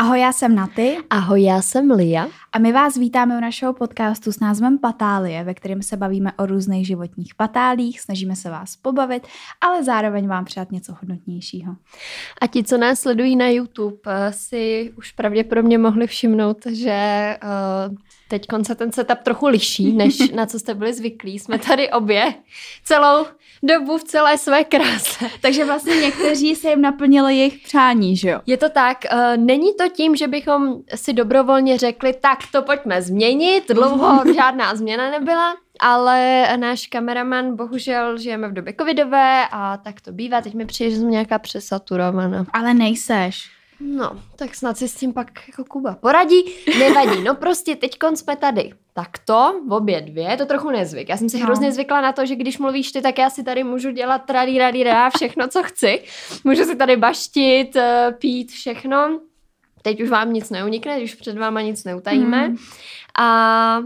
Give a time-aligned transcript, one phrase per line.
[0.00, 0.98] Ahoj, já jsem Naty.
[1.10, 2.26] Ahoj, já jsem Lia.
[2.52, 6.46] A my vás vítáme u našeho podcastu s názvem Patálie, ve kterém se bavíme o
[6.46, 9.26] různých životních patálích, snažíme se vás pobavit,
[9.60, 11.76] ale zároveň vám přát něco hodnotnějšího.
[12.40, 17.36] A ti, co nás sledují na YouTube, eh, si už pravděpodobně mohli všimnout, že
[17.88, 17.96] uh,
[18.28, 21.38] teď se ten setup trochu liší, než na co jste byli zvyklí.
[21.38, 22.34] Jsme tady obě
[22.84, 23.26] celou
[23.62, 25.26] dobu v celé své kráse.
[25.40, 28.40] Takže vlastně někteří se jim naplnilo jejich přání, že jo?
[28.46, 28.98] Je to tak.
[29.12, 33.64] Uh, není to tím, že bychom si dobrovolně řekli, tak to pojďme změnit.
[33.68, 35.56] Dlouho žádná změna nebyla.
[35.80, 40.40] Ale náš kameraman, bohužel žijeme v době covidové a tak to bývá.
[40.40, 42.46] Teď mi přijde, že jsem nějaká přesaturovaná.
[42.52, 43.58] Ale nejseš.
[43.80, 46.44] No, tak snad si s tím pak jako Kuba poradí.
[46.78, 48.72] Nevadí, no prostě teď jsme tady.
[48.94, 51.08] Tak to, v obě dvě, to trochu nezvyk.
[51.08, 51.44] Já jsem si no.
[51.44, 54.58] hrozně zvykla na to, že když mluvíš ty, tak já si tady můžu dělat trady,
[54.58, 56.02] rady, rá, všechno, co chci.
[56.44, 59.20] Můžu si tady baštit, eh, pít, všechno.
[59.88, 62.48] Teď už vám nic neunikne, už před váma nic neutajíme.
[62.48, 62.56] Mm.
[63.18, 63.80] A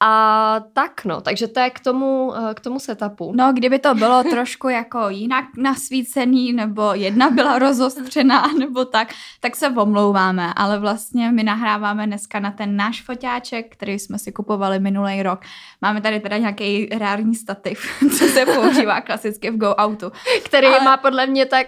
[0.00, 3.32] a tak no, takže to je k tomu, eh, k tomu setupu.
[3.36, 9.56] No, kdyby to bylo trošku jako jinak nasvícený, nebo jedna byla rozostřená, nebo tak, tak
[9.56, 14.78] se omlouváme, ale vlastně my nahráváme dneska na ten náš foťáček, který jsme si kupovali
[14.78, 15.40] minulý rok.
[15.82, 17.80] Máme tady teda nějaký rární stativ,
[18.18, 20.12] co se používá klasicky v Go Autu.
[20.44, 20.80] Který ale...
[20.84, 21.66] má podle mě tak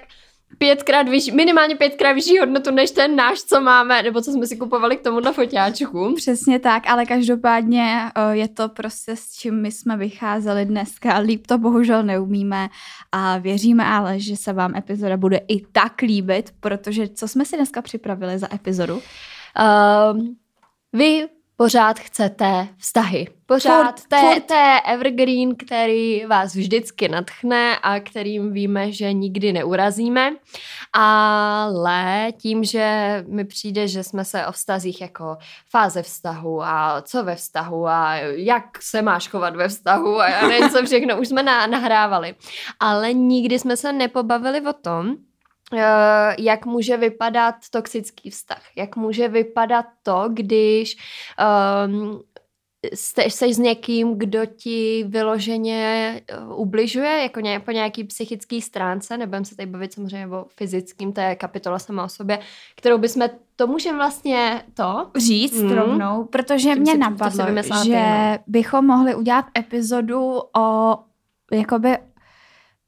[0.58, 4.56] pětkrát vyšší, minimálně pětkrát vyšší hodnotu než ten náš, co máme, nebo co jsme si
[4.56, 6.14] kupovali k tomu na foťáčku.
[6.16, 11.18] Přesně tak, ale každopádně je to prostě s čím my jsme vycházeli dneska.
[11.18, 12.68] Líp to bohužel neumíme
[13.12, 17.56] a věříme ale, že se vám epizoda bude i tak líbit, protože co jsme si
[17.56, 18.94] dneska připravili za epizodu?
[18.94, 19.02] Uh,
[20.92, 23.28] vy pořád chcete vztahy.
[23.46, 24.42] Pořád furt, té, furt.
[24.42, 30.30] té evergreen, který vás vždycky natchne a kterým víme, že nikdy neurazíme.
[30.92, 35.36] Ale tím, že mi přijde, že jsme se o vztazích jako
[35.70, 40.48] fáze vztahu a co ve vztahu a jak se máš chovat ve vztahu a já
[40.48, 42.34] nevím co všechno, už jsme nahrávali.
[42.80, 45.16] Ale nikdy jsme se nepobavili o tom,
[46.38, 50.96] jak může vypadat toxický vztah, jak může vypadat to, když
[51.86, 52.22] um,
[52.94, 59.16] jste, jsi s někým, kdo ti vyloženě uh, ubližuje, jako ně, po nějaký psychický stránce,
[59.16, 62.38] nebudem se tady bavit samozřejmě o fyzickým, to je kapitola sama o sobě,
[62.76, 65.72] kterou bychom, to můžeme vlastně to říct mm.
[65.72, 67.46] rovnou, protože mě si, napadlo,
[67.84, 68.38] že no.
[68.46, 70.98] bychom mohli udělat epizodu o
[71.52, 71.98] jakoby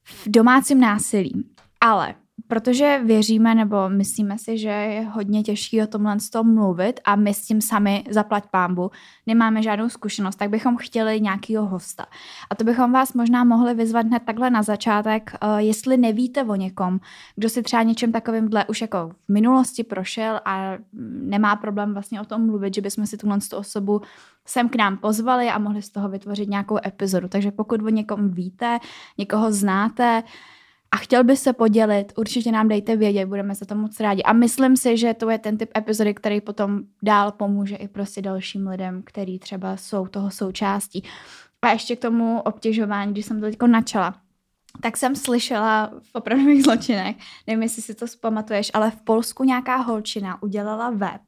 [0.05, 1.47] v domácím násilí.
[1.81, 2.15] Ale
[2.51, 7.17] protože věříme nebo myslíme si, že je hodně těžké o tomhle z toho mluvit a
[7.17, 8.91] my s tím sami zaplať pámbu
[9.27, 12.07] nemáme žádnou zkušenost, tak bychom chtěli nějakého hosta.
[12.51, 16.55] A to bychom vás možná mohli vyzvat hned takhle na začátek, uh, jestli nevíte o
[16.55, 17.01] někom,
[17.37, 20.73] kdo si třeba něčem takovýmhle už jako v minulosti prošel a
[21.23, 24.01] nemá problém vlastně o tom mluvit, že bychom si tuhle osobu
[24.47, 27.29] sem k nám pozvali a mohli z toho vytvořit nějakou epizodu.
[27.29, 28.79] Takže pokud o někom víte,
[29.19, 30.23] někoho znáte,
[30.93, 34.23] a chtěl by se podělit, určitě nám dejte vědět, budeme se to moc rádi.
[34.23, 38.23] A myslím si, že to je ten typ epizody, který potom dál pomůže i prostě
[38.23, 41.05] dalším lidem, který třeba jsou toho součástí.
[41.63, 44.15] A ještě k tomu obtěžování, když jsem to teď načala,
[44.81, 49.77] tak jsem slyšela v opravdových zločinech, nevím, jestli si to zpamatuješ, ale v Polsku nějaká
[49.77, 51.21] holčina udělala web,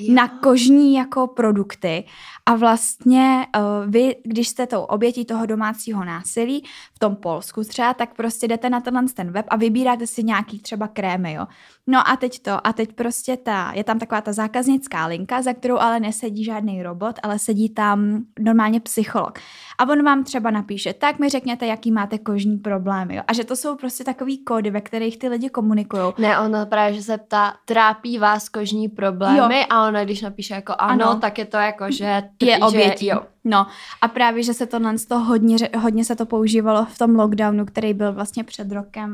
[0.00, 0.14] jo.
[0.14, 2.04] na kožní jako produkty
[2.46, 7.94] a vlastně uh, vy, když jste tou obětí toho domácího násilí v tom Polsku třeba,
[7.94, 11.46] tak prostě jdete na tenhle ten web a vybíráte si nějaký třeba krémy, jo.
[11.86, 15.52] No a teď to, a teď prostě ta, je tam taková ta zákaznická linka, za
[15.52, 19.38] kterou ale nesedí žádný robot, ale sedí tam normálně psycholog.
[19.78, 23.22] A on vám třeba napíše, tak mi řekněte, jaký máte kožní problémy, jo.
[23.26, 26.02] A že to jsou prostě takový kódy, ve kterých ty lidi komunikují.
[26.18, 29.66] Ne, ona právě, že se ptá, trápí vás kožní problémy jo.
[29.70, 31.20] a ona když napíše jako ano, ano.
[31.20, 33.04] tak je to jako, že je obětí.
[33.04, 33.20] Že, jo.
[33.44, 33.66] No
[34.00, 37.66] a právě, že se to z toho hodně, hodně se to používalo v tom lockdownu,
[37.66, 39.10] který byl vlastně před rokem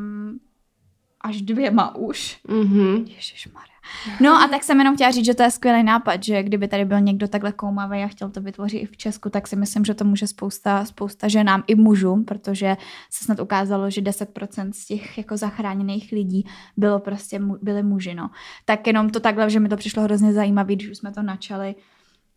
[1.20, 2.40] až dvěma už.
[2.48, 3.06] Mm-hmm.
[3.14, 3.75] Ježišmarja.
[4.20, 6.84] No a tak jsem jenom chtěla říct, že to je skvělý nápad, že kdyby tady
[6.84, 9.94] byl někdo takhle koumavý a chtěl to vytvořit i v Česku, tak si myslím, že
[9.94, 12.76] to může spousta, spousta ženám i mužům, protože
[13.10, 16.46] se snad ukázalo, že 10% z těch jako zachráněných lidí
[16.76, 18.30] bylo prostě, byly muži, no.
[18.64, 21.74] Tak jenom to takhle, že mi to přišlo hrozně zajímavé, když už jsme to načali.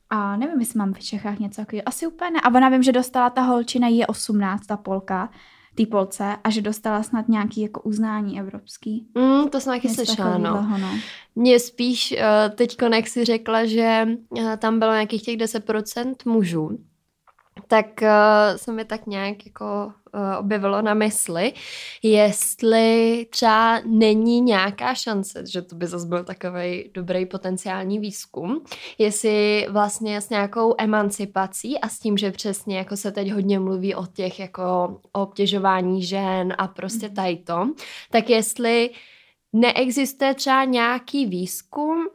[0.10, 1.84] A nevím, jestli mám v Čechách něco takového.
[1.86, 2.40] Asi úplně ne.
[2.44, 5.30] A ona vím, že dostala ta holčina, je 18, ta Polka,
[5.76, 9.08] té Polce a že dostala snad nějaký jako uznání evropský.
[9.16, 10.78] Mm, to jsem taky slyšela, no.
[10.82, 10.90] no.
[11.36, 16.78] Mně spíš uh, teď jak si řekla, že uh, tam bylo nějakých těch 10% mužů,
[17.70, 21.54] tak uh, se mi tak nějak jako uh, objevilo na mysli,
[22.04, 28.64] jestli třeba není nějaká šance, že to by zase byl takový dobrý potenciální výzkum,
[28.98, 33.96] jestli vlastně s nějakou emancipací a s tím, že přesně jako se teď hodně mluví
[33.96, 37.16] o těch jako o obtěžování žen a prostě mhm.
[37.16, 37.70] tady to,
[38.12, 38.90] tak jestli
[39.54, 42.08] neexistuje třeba nějaký výzkum,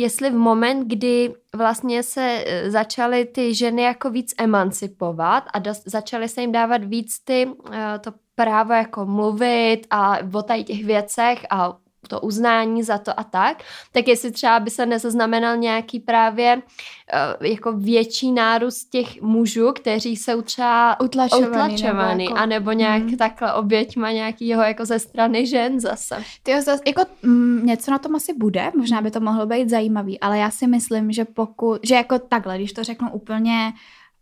[0.00, 5.82] jestli v moment, kdy vlastně se e, začaly ty ženy jako víc emancipovat a dos-
[5.86, 10.84] začaly se jim dávat víc ty, e, to právo jako mluvit a o tady těch
[10.84, 11.76] věcech a
[12.08, 13.62] to uznání za to a tak,
[13.92, 20.16] tak jestli třeba by se nezaznamenal nějaký právě uh, jako větší nárůst těch mužů, kteří
[20.16, 23.16] jsou třeba utlačovaný, utlačovaný nebo jako, anebo nějak hmm.
[23.16, 26.22] takhle oběťma nějakýho jako ze strany žen zase.
[26.42, 29.70] Ty zase, jako m, mm, něco na tom asi bude, možná by to mohlo být
[29.70, 33.72] zajímavý, ale já si myslím, že pokud, že jako takhle, když to řeknu úplně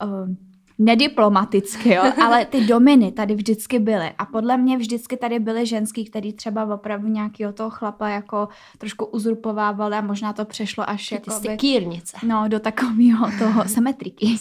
[0.05, 0.29] uh,
[0.79, 4.11] nediplomaticky, jo, ale ty dominy tady vždycky byly.
[4.19, 8.49] A podle mě vždycky tady byly ženský, který třeba opravdu nějakého toho chlapa jako
[8.79, 12.17] trošku uzurpovávali a možná to přešlo až jako kýrnice.
[12.27, 14.37] No, do takového toho symetriky.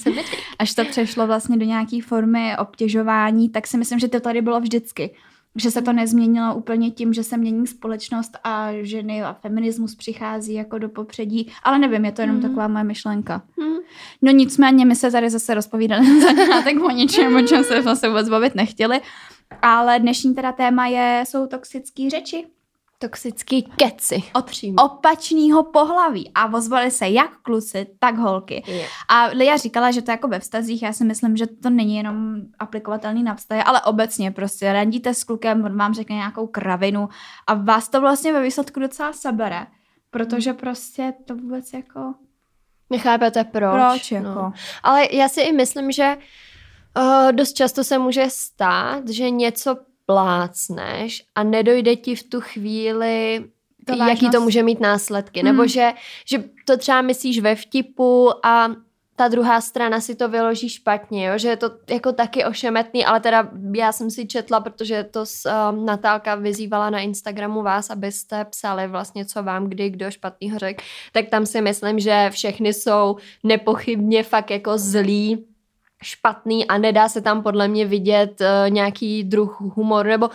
[0.60, 4.60] Až to přešlo vlastně do nějaké formy obtěžování, tak si myslím, že to tady bylo
[4.60, 5.16] vždycky
[5.56, 10.54] že se to nezměnilo úplně tím, že se mění společnost a ženy a feminismus přichází
[10.54, 12.42] jako do popředí, ale nevím, je to jenom mm.
[12.42, 13.42] taková moje myšlenka.
[13.58, 13.78] Mm.
[14.22, 18.10] No nicméně my se tady zase rozpovídali na začátek o něčem, o čem se vlastně
[18.10, 19.02] vůbec bavit nechtěli,
[19.62, 22.46] ale dnešní teda téma je, jsou toxické řeči.
[23.02, 24.24] Toxický keci.
[24.34, 24.84] Od přímo.
[24.84, 26.32] opačného pohlaví.
[26.36, 28.64] A ozvali se jak kluci, tak holky.
[28.68, 28.88] Je.
[29.08, 32.36] A Lia říkala, že to jako ve vztazích, já si myslím, že to není jenom
[32.60, 37.10] aplikovatelný na vztahy, ale obecně prostě randíte s klukem, on vám řekne nějakou kravinu
[37.48, 39.68] a vás to vlastně ve výsledku docela sebere.
[40.10, 42.14] Protože prostě to vůbec jako...
[42.90, 43.72] Nechápete proč.
[43.72, 44.28] Proč jako.
[44.28, 44.54] No.
[44.84, 46.18] Ale já si i myslím, že
[46.98, 49.78] uh, dost často se může stát, že něco
[50.12, 53.46] plácneš a nedojde ti v tu chvíli,
[53.86, 55.40] to jaký to může mít následky.
[55.40, 55.52] Hmm.
[55.52, 55.94] Nebo že,
[56.26, 58.76] že to třeba myslíš ve vtipu a
[59.16, 61.38] ta druhá strana si to vyloží špatně, jo?
[61.38, 65.50] že je to jako taky ošemetný, ale teda já jsem si četla, protože to s,
[65.72, 70.84] um, Natálka vyzývala na Instagramu vás, abyste psali vlastně, co vám kdy kdo špatného řekl,
[71.12, 75.51] tak tam si myslím, že všechny jsou nepochybně fakt jako zlí
[76.02, 80.30] špatný a nedá se tam podle mě vidět uh, nějaký druh humoru, nebo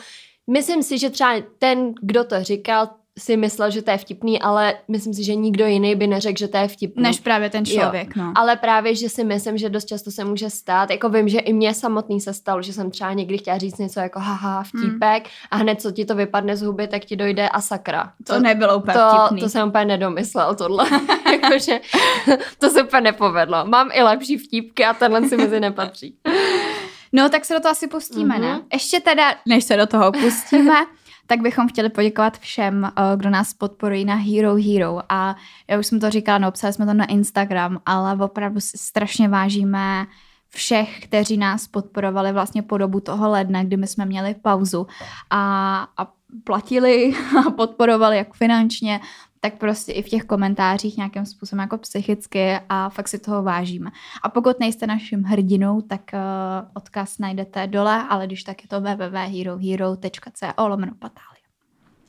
[0.46, 4.74] myslím si, že třeba ten, kdo to říkal, si myslel, že to je vtipný, ale
[4.88, 7.02] myslím si, že nikdo jiný by neřekl, že to je vtipný.
[7.02, 8.22] Než právě ten člověk, jo.
[8.22, 8.32] no.
[8.34, 11.52] Ale právě, že si myslím, že dost často se může stát, jako vím, že i
[11.52, 15.48] mně samotný se stalo, že jsem třeba někdy chtěla říct něco jako haha, vtípek hmm.
[15.50, 18.12] a hned co ti to vypadne z huby, tak ti dojde a sakra.
[18.26, 19.40] To, to nebylo úplně to, vtipný.
[19.40, 20.86] To jsem úplně nedomyslel tohle.
[21.32, 21.80] Jakože
[22.58, 23.64] to se úplně nepovedlo.
[23.64, 26.16] Mám i lepší vtípky a tenhle si mezi nepatří.
[27.12, 28.40] No, tak se do toho asi pustíme, mm-hmm.
[28.40, 28.52] ne?
[28.52, 28.62] Mhm.
[28.72, 30.74] Ještě teda, než se do toho pustíme,
[31.26, 34.98] tak bychom chtěli poděkovat všem, eh, kdo nás podporují na Hero Hero.
[35.08, 35.36] A
[35.68, 39.28] já už jsem to říkala, no, psali jsme to na Instagram, ale opravdu si strašně
[39.28, 40.06] vážíme
[40.48, 44.86] všech, kteří nás podporovali vlastně po dobu toho ledna, kdy my jsme měli pauzu
[45.30, 46.12] a, a
[46.44, 47.14] platili
[47.46, 49.00] a podporovali jak finančně,
[49.50, 53.90] tak prostě i v těch komentářích nějakým způsobem jako psychicky a fakt si toho vážíme.
[54.22, 56.18] A pokud nejste naším hrdinou, tak uh,
[56.74, 61.36] odkaz najdete dole, ale když tak je to www.herohero.co lomeno patálie.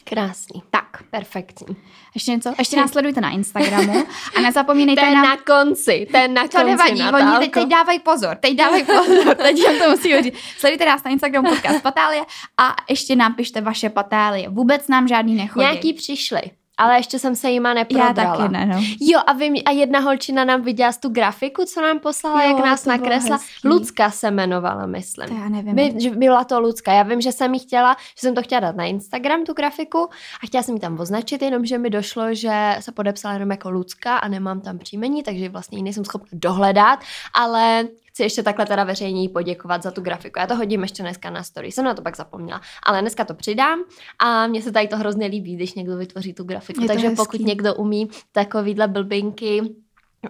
[0.03, 0.63] Krásný.
[0.69, 1.03] Tak.
[1.09, 1.75] Perfektní.
[2.15, 2.53] Ještě něco?
[2.59, 4.05] Ještě nás sledujte na Instagramu
[4.37, 5.21] a nezapomínejte ten na...
[5.21, 9.35] na konci, ten na konci, To nevadí, oni teď, teď dávají pozor, teď dávají pozor,
[9.41, 10.37] teď to musí říct.
[10.57, 12.23] Sledujte nás na Instagramu podcast Patálie
[12.57, 14.49] a ještě nám pište vaše patálie.
[14.49, 15.63] Vůbec nám žádný nechodí.
[15.63, 16.41] Nějaký přišli
[16.77, 18.13] ale ještě jsem se jima neprobrala.
[18.17, 18.81] Já taky ne, no.
[18.99, 22.65] Jo, a, vím, a jedna holčina nám viděla tu grafiku, co nám poslala, jo, jak
[22.65, 23.39] nás nakresla.
[23.63, 25.27] Lucka se jmenovala, myslím.
[25.27, 25.75] To já nevím.
[25.75, 26.93] By, že byla to Lucka.
[26.93, 30.09] Já vím, že jsem jí chtěla, že jsem to chtěla dát na Instagram, tu grafiku,
[30.43, 34.17] a chtěla jsem ji tam označit, jenomže mi došlo, že se podepsala jenom jako Lucka
[34.17, 36.99] a nemám tam příjmení, takže vlastně ji nejsem schopna dohledat,
[37.33, 37.87] ale
[38.17, 40.39] chci ještě takhle teda veřejně poděkovat za tu grafiku.
[40.39, 42.61] Já to hodím ještě dneska na story, jsem na to pak zapomněla.
[42.83, 43.79] Ale dneska to přidám
[44.19, 46.87] a mně se tady to hrozně líbí, když někdo vytvoří tu grafiku.
[46.87, 47.15] Takže hezký.
[47.15, 49.61] pokud někdo umí takovýhle blbinky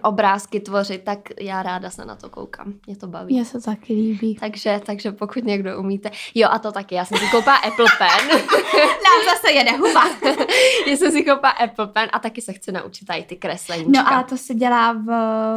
[0.02, 2.74] obrázky tvořit, tak já ráda se na to koukám.
[2.86, 3.34] Mě to baví.
[3.34, 4.34] Mně se taky líbí.
[4.34, 6.10] Takže, takže pokud někdo umíte.
[6.34, 8.28] Jo a to taky, já jsem si koupila Apple Pen.
[8.78, 10.04] Nám zase jede huba.
[10.86, 13.84] já jsem si koupila Apple Pen a taky se chci naučit tady ty kreslení.
[13.88, 15.06] No a to se dělá v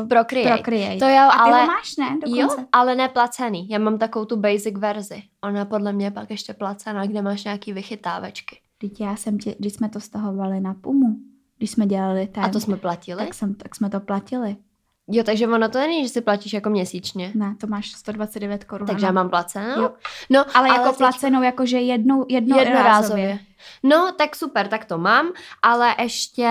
[0.08, 0.50] Procreate.
[0.50, 0.98] Procreate.
[0.98, 1.62] To jo, a ty ale...
[1.62, 2.10] ho máš, ne?
[2.10, 2.62] Dokonce.
[2.62, 3.70] Jo, ale ne placený.
[3.70, 5.24] Já mám takovou tu basic verzi.
[5.44, 8.60] Ona podle mě pak ještě placená, kde máš nějaký vychytávečky.
[8.78, 11.16] Teď já jsem tě, když jsme to stahovali na Pumu,
[11.62, 12.44] když jsme dělali ten.
[12.44, 13.26] A to jsme platili?
[13.26, 14.56] Tak, jsem, tak jsme to platili.
[15.08, 17.32] Jo, takže ono to není, že si platíš jako měsíčně.
[17.36, 18.88] Ne, to máš 129 korun.
[18.88, 19.82] Takže já mám placenou?
[19.82, 19.92] Jo.
[20.30, 20.98] No, ale, ale jako teď...
[20.98, 23.40] placenou, jakože jednou, jednou jednorázově.
[23.84, 26.50] No, tak super, tak to mám, ale ještě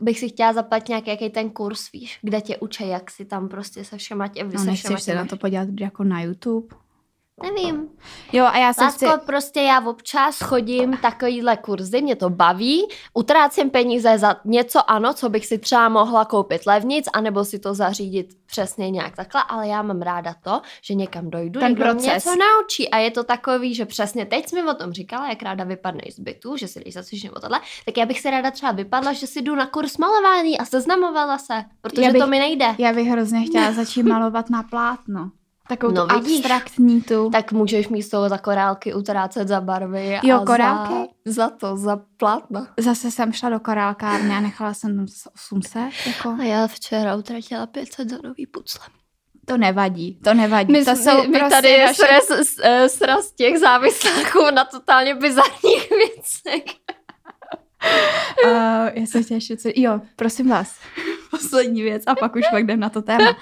[0.00, 3.48] bych si chtěla zaplatit nějaký jaký ten kurz, víš, kde tě učí, jak si tam
[3.48, 6.76] prostě se všema tě, no, se všema se na to podívat jako na YouTube?
[7.42, 7.88] Nevím.
[8.32, 9.26] Jo, a já se Lásko, chci...
[9.26, 15.28] prostě já občas chodím takovýhle kurzy, mě to baví, utrácím peníze za něco, ano, co
[15.28, 19.82] bych si třeba mohla koupit levnic, anebo si to zařídit přesně nějak takhle, ale já
[19.82, 23.74] mám ráda to, že někam dojdu, Ten někdo mě něco naučí a je to takový,
[23.74, 26.80] že přesně teď jsi mi o tom říkala, jak ráda vypadneš z bytu, že si
[26.80, 29.66] jdeš zacvičit nebo tohle, tak já bych si ráda třeba vypadla, že si jdu na
[29.66, 32.74] kurz malování a seznamovala se, protože bych, to mi nejde.
[32.78, 35.30] Já bych hrozně chtěla začít malovat na plátno.
[35.70, 37.30] Takovou no, tu abstraktní tu.
[37.30, 40.94] Tak můžeš místo za korálky utrácet za barvy jo, a korálky?
[41.24, 42.66] Za, za to, za plátno.
[42.78, 45.82] Zase jsem šla do korálkárny a nechala jsem tam 800.
[46.06, 46.36] Jako.
[46.40, 48.86] A já včera utratila 500 za nový pucle.
[49.46, 50.72] To nevadí, to nevadí.
[50.72, 51.94] My, to jsou my, prostě tady naše...
[51.94, 56.64] sraz, eh, sraz těch závisláků na totálně bizarních věcech.
[58.44, 58.50] uh,
[58.94, 59.56] já jsem chtěla ještě...
[59.76, 60.78] Jo, prosím vás.
[61.30, 63.36] Poslední věc a pak už pak jdem na to téma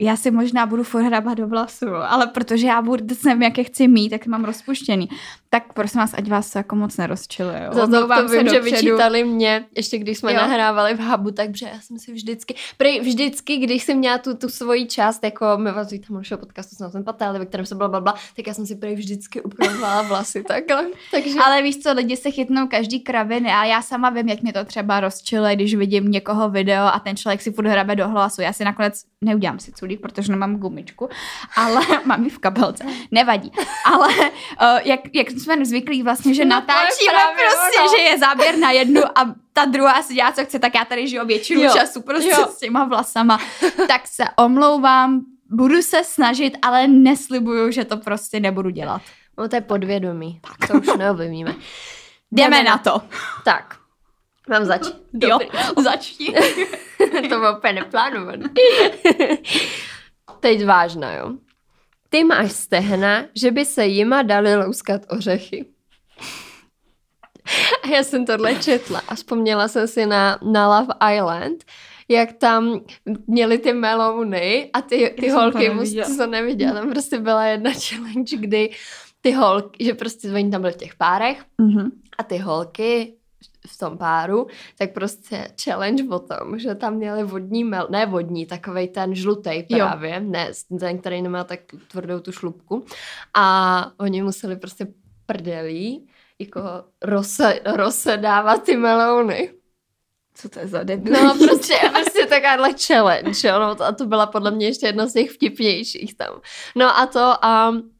[0.00, 3.64] já si možná budu furt hrabat do vlasu, ale protože já vůbec nevím, jak je
[3.64, 5.08] chci mít, tak mám rozpuštěný.
[5.50, 7.68] Tak prosím vás, ať vás to jako moc nerozčiluje.
[7.72, 10.36] Za to, to vím, že vyčítali mě, ještě když jsme jo.
[10.36, 14.48] nahrávali v hubu, takže já jsem si vždycky, prý vždycky, když jsem měla tu, tu
[14.48, 17.88] svoji část, jako my vás tam našeho podcastu jsem ten patel, ve kterém se byla
[17.88, 20.86] blabla, tak já jsem si prý vždycky upravovala vlasy takhle.
[21.10, 21.38] Takže...
[21.44, 24.64] Ale víš co, lidi se chytnou každý kraviny a já sama vím, jak mě to
[24.64, 28.42] třeba rozčiluje, když vidím někoho video a ten člověk si furt hrabe do hlasu.
[28.42, 31.08] Já si nakonec neudělám si culík, protože nemám gumičku,
[31.56, 32.84] ale mám ji v kabelce.
[33.10, 33.52] Nevadí.
[33.84, 37.88] Ale uh, jak, jak jsme zvyklí vlastně, že no, natáčíme prostě, ono.
[37.96, 41.08] že je záběr na jednu a ta druhá si dělá, co chce, tak já tady
[41.08, 41.70] žiju většinu jo.
[41.74, 42.48] času prostě jo.
[42.52, 43.38] s těma vlasama.
[43.88, 49.02] tak se omlouvám, budu se snažit, ale neslibuju, že to prostě nebudu dělat.
[49.38, 50.68] No to je podvědomí, tak.
[50.68, 51.50] to už neovlivníme.
[52.32, 53.02] Jdeme, Jdeme na to.
[53.44, 53.76] Tak,
[54.48, 54.94] mám začít.
[55.22, 55.38] Jo,
[55.82, 56.26] začni.
[56.98, 58.50] to bylo úplně neplánované.
[60.40, 61.32] Teď vážná, jo.
[62.08, 65.66] Ty máš stehna, že by se jima dali louskat ořechy.
[67.82, 71.64] A já jsem tohle četla a vzpomněla jsem si na, na Love Island,
[72.08, 72.80] jak tam
[73.26, 78.36] měli ty melouny a ty, ty holky, to jsem neviděla, tam prostě byla jedna challenge,
[78.36, 78.70] kdy
[79.20, 81.90] ty holky, že prostě oni tam byli v těch párech mm-hmm.
[82.18, 83.14] a ty holky
[83.66, 84.46] v tom páru,
[84.78, 89.62] tak prostě challenge o tom, že tam měli vodní mel, ne vodní, takovej ten žlutý
[89.62, 90.20] právě, jo.
[90.20, 92.84] ne ten, který nemá tak tvrdou tu šlubku
[93.34, 94.86] a oni museli prostě
[95.26, 96.60] prdelí jako
[97.02, 99.50] rose, rosedávat ty melouny.
[100.34, 101.12] Co to je za debil?
[101.12, 105.12] No prostě, prostě takováhle challenge, jo, no, a to byla podle mě ještě jedna z
[105.12, 106.40] těch vtipnějších tam.
[106.76, 107.93] No a to a um,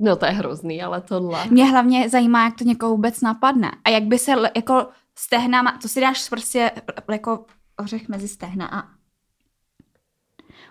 [0.00, 1.46] No to je hrozný, ale tohle.
[1.50, 3.70] Mě hlavně zajímá, jak to někoho vůbec napadne.
[3.84, 4.86] A jak by se jako
[5.18, 6.70] stehna, to si dáš prostě
[7.10, 7.44] jako
[7.76, 8.82] ořech mezi stehna a...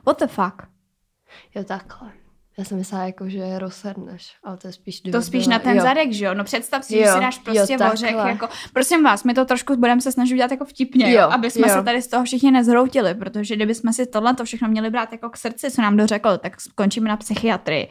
[0.05, 0.67] What the fuck?
[1.55, 2.11] Jo, takhle.
[2.57, 5.01] Já jsem myslela, jako, že rozsedneš, ale to je spíš...
[5.11, 5.83] To spíš na ten jo.
[5.83, 6.33] zadek, že jo?
[6.33, 7.03] No představ si, jo.
[7.03, 8.47] že si dáš prostě jo, ořech, jako...
[8.73, 11.67] Prosím vás, my to trošku budeme se snažit dělat jako vtipně, jo, jo aby jsme
[11.67, 11.73] jo.
[11.73, 15.11] se tady z toho všichni nezhroutili, protože kdyby jsme si tohle to všechno měli brát
[15.11, 17.89] jako k srdci, co nám dořekl, tak skončíme na psychiatrii.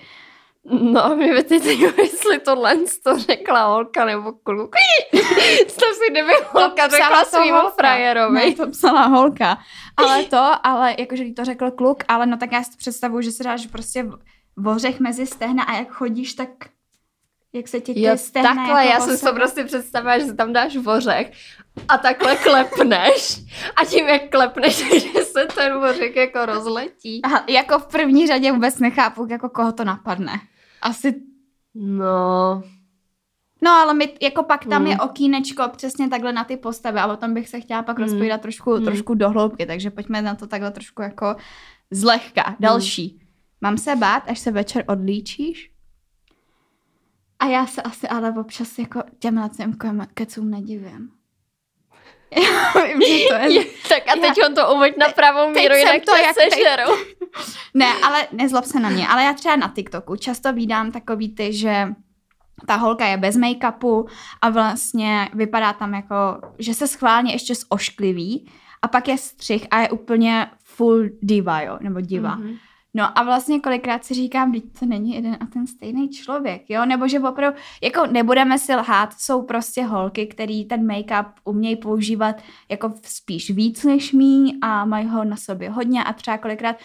[0.70, 1.64] No a mi teď
[1.98, 4.76] jestli tohle to řekla holka nebo kluk.
[5.66, 8.34] to si kdyby holka to řekla svýmu frajerovi.
[8.34, 9.58] Ne, to psala holka.
[9.96, 13.44] Ale to, ale jakože to řekl kluk, ale no tak já si představuju, že se
[13.44, 14.06] dáš prostě
[14.56, 16.48] vořech mezi stehna a jak chodíš, tak
[17.52, 20.52] jak se ti ty jo, stehna takhle, jako já jsem si prostě představila, že tam
[20.52, 21.32] dáš vořech
[21.88, 23.40] a takhle klepneš
[23.76, 27.20] a tím, jak klepneš, že se ten vořek jako rozletí.
[27.22, 30.40] Aha, jako v první řadě vůbec nechápu, jako koho to napadne.
[30.86, 31.22] Asi...
[31.74, 32.62] No...
[33.62, 34.90] No, ale my, jako pak tam hmm.
[34.90, 38.08] je okýnečko přesně takhle na ty postavy a o tom bych se chtěla pak hmm.
[38.08, 38.84] rozpovídat trošku, hmm.
[38.84, 41.36] trošku do hloubky, takže pojďme na to takhle trošku jako
[41.90, 42.56] zlehka.
[42.60, 43.08] Další.
[43.08, 43.28] Hmm.
[43.60, 45.70] Mám se bát, až se večer odlíčíš?
[47.38, 49.76] A já se asi ale občas jako těmhle těm
[50.14, 51.15] kecům nedivím.
[52.86, 53.64] Vím, že to je...
[53.88, 56.96] tak a teď já, on to uveď na pravou míru, jinak to jak sežerou.
[57.74, 59.08] ne, ale nezlob se na mě.
[59.08, 61.88] Ale já třeba na TikToku často vídám takový ty, že
[62.66, 64.06] ta holka je bez make-upu
[64.42, 66.14] a vlastně vypadá tam jako,
[66.58, 68.50] že se schválně ještě zoškliví
[68.82, 72.36] a pak je střih a je úplně full diva, jo, nebo diva.
[72.36, 72.58] Mm-hmm.
[72.96, 76.86] No a vlastně kolikrát si říkám, že to není jeden a ten stejný člověk, jo?
[76.86, 82.36] Nebo že opravdu, jako nebudeme si lhát, jsou prostě holky, který ten make-up umějí používat
[82.68, 86.76] jako spíš víc než mý a mají ho na sobě hodně a třeba kolikrát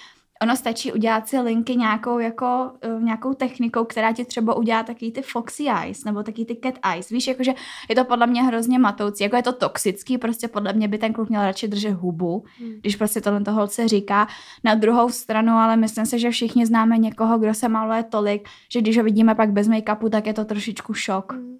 [0.42, 5.12] ono stačí udělat si linky nějakou, jako, uh, nějakou technikou, která ti třeba udělá taky
[5.12, 7.10] ty foxy eyes nebo taky ty cat eyes.
[7.10, 7.54] Víš, jakože
[7.90, 9.24] je to podle mě hrozně matoucí.
[9.24, 12.74] Jako je to toxický, prostě podle mě by ten kluk měl radši držet hubu, hmm.
[12.82, 14.28] když prostě tohle toho holce říká.
[14.64, 18.82] Na druhou stranu, ale myslím si, že všichni známe někoho, kdo se maluje tolik, že
[18.82, 21.34] když ho vidíme pak bez make-upu, tak je to trošičku šok.
[21.34, 21.58] Hmm.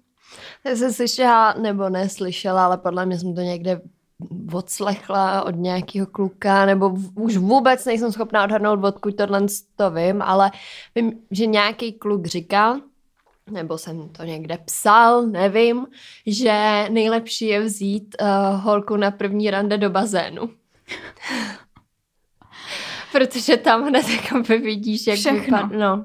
[0.64, 3.80] Já jsem slyšela, nebo neslyšela, ale podle mě jsem to někde
[4.52, 10.50] odslechla od nějakého kluka, nebo už vůbec nejsem schopná odhadnout, odkud tohle to vím, ale
[10.94, 12.80] vím, že nějaký kluk říkal,
[13.50, 15.86] nebo jsem to někde psal, nevím,
[16.26, 20.50] že nejlepší je vzít uh, holku na první rande do bazénu.
[23.12, 25.40] Protože tam hned jako vidíš, jak Všechno.
[25.40, 25.68] vypadá.
[25.78, 26.04] No.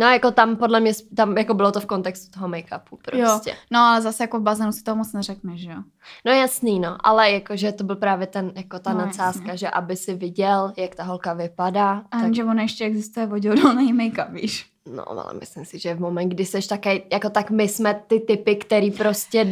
[0.00, 3.50] No jako tam podle mě, tam jako bylo to v kontextu toho make-upu prostě.
[3.50, 3.56] Jo.
[3.70, 5.82] No ale zase jako v bazénu si to moc neřekneš, že jo?
[6.26, 9.56] No jasný, no, ale jakože to byl právě ten, jako ta no, nadsázka, jasně.
[9.56, 12.02] že aby si viděl, jak ta holka vypadá.
[12.10, 12.34] A tak...
[12.34, 14.71] že ona ještě existuje voděodolný make-up, víš?
[14.86, 18.20] No, ale myslím si, že v moment, kdy seš také, jako tak my jsme ty
[18.20, 19.44] typy, který prostě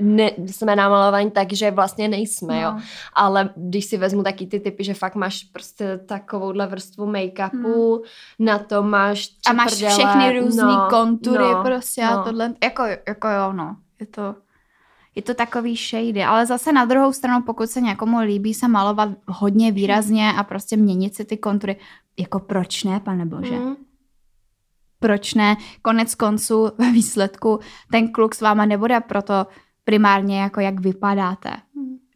[0.00, 2.60] ne, jsme namalovaní tak, že vlastně nejsme, no.
[2.62, 2.78] jo.
[3.12, 8.02] Ale když si vezmu taky ty typy, že fakt máš prostě takovouhle vrstvu make-upu, hmm.
[8.38, 12.20] na to máš A máš všechny různé no, kontury no, prostě no.
[12.20, 13.76] a tohle, jako, jako jo, no.
[14.00, 14.34] Je to,
[15.14, 19.08] je to takový shady, ale zase na druhou stranu, pokud se někomu líbí se malovat
[19.26, 21.76] hodně výrazně a prostě měnit si ty kontury,
[22.18, 23.56] jako proč ne, pane bože?
[23.56, 23.76] Hmm
[25.00, 27.60] proč ne, konec konců ve výsledku
[27.92, 29.46] ten kluk s váma nebude proto
[29.84, 31.50] primárně jako jak vypadáte.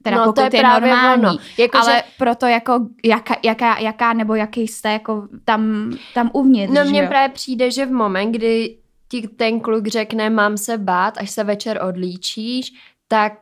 [0.03, 1.37] Teda no, pokud to je, je normální, ono.
[1.59, 2.03] Jako, ale že...
[2.19, 6.75] proto jako jaká, jaká, jaká nebo jaký jste jako tam, tam uvnitř.
[6.75, 11.19] No mně právě přijde, že v moment, kdy ti ten kluk řekne mám se bát,
[11.19, 12.73] až se večer odlíčíš,
[13.09, 13.33] tak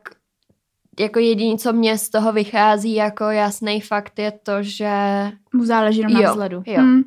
[1.01, 4.91] jako jediné, co mě z toho vychází jako jasný fakt je to, že...
[5.55, 6.63] Mu záleží na vzhledu.
[6.67, 6.81] Jo.
[6.81, 7.03] Hmm.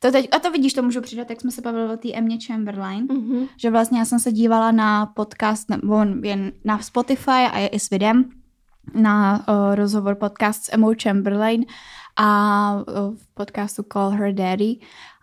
[0.00, 2.38] To teď, a to vidíš, to můžu přidat, jak jsme se bavili o té Emě
[2.46, 3.48] Chamberlain, mm-hmm.
[3.56, 7.80] že vlastně já jsem se dívala na podcast, nebo je na Spotify a je i
[7.80, 8.30] s videem,
[8.94, 11.64] na uh, rozhovor podcast s Emou Chamberlain
[12.16, 14.76] a uh, v podcastu Call Her Daddy.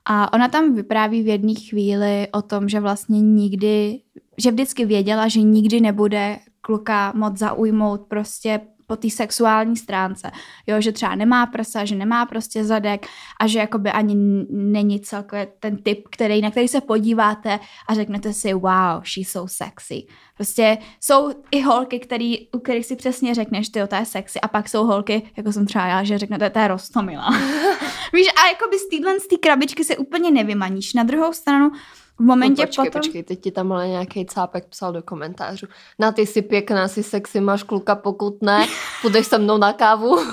[0.05, 4.01] A ona tam vypráví v jedné chvíli o tom, že vlastně nikdy,
[4.37, 10.31] že vždycky věděla, že nikdy nebude kluka moc zaujmout prostě po té sexuální stránce.
[10.67, 13.07] Jo, že třeba nemá prsa, že nemá prostě zadek
[13.39, 14.15] a že jakoby ani
[14.49, 19.53] není celkově ten typ, který, na který se podíváte a řeknete si wow, she's so
[19.53, 20.05] sexy.
[20.35, 24.47] Prostě jsou i holky, který, u kterých si přesně řekneš, ty to je sexy a
[24.47, 27.29] pak jsou holky, jako jsem třeba já, že řeknete, to je rostomila.
[28.13, 30.93] Víš, a jakoby z téhle z té krabičky se úplně nevymaníš.
[30.93, 31.71] Na druhou stranu,
[32.19, 33.01] v momentě no počkej, potom...
[33.01, 35.67] počkej, teď ti tam ale nějaký cápek psal do komentářů.
[35.99, 38.67] Na ty si pěkná, si sexy, máš kluka, pokud ne,
[39.01, 40.17] půjdeš se mnou na kávu.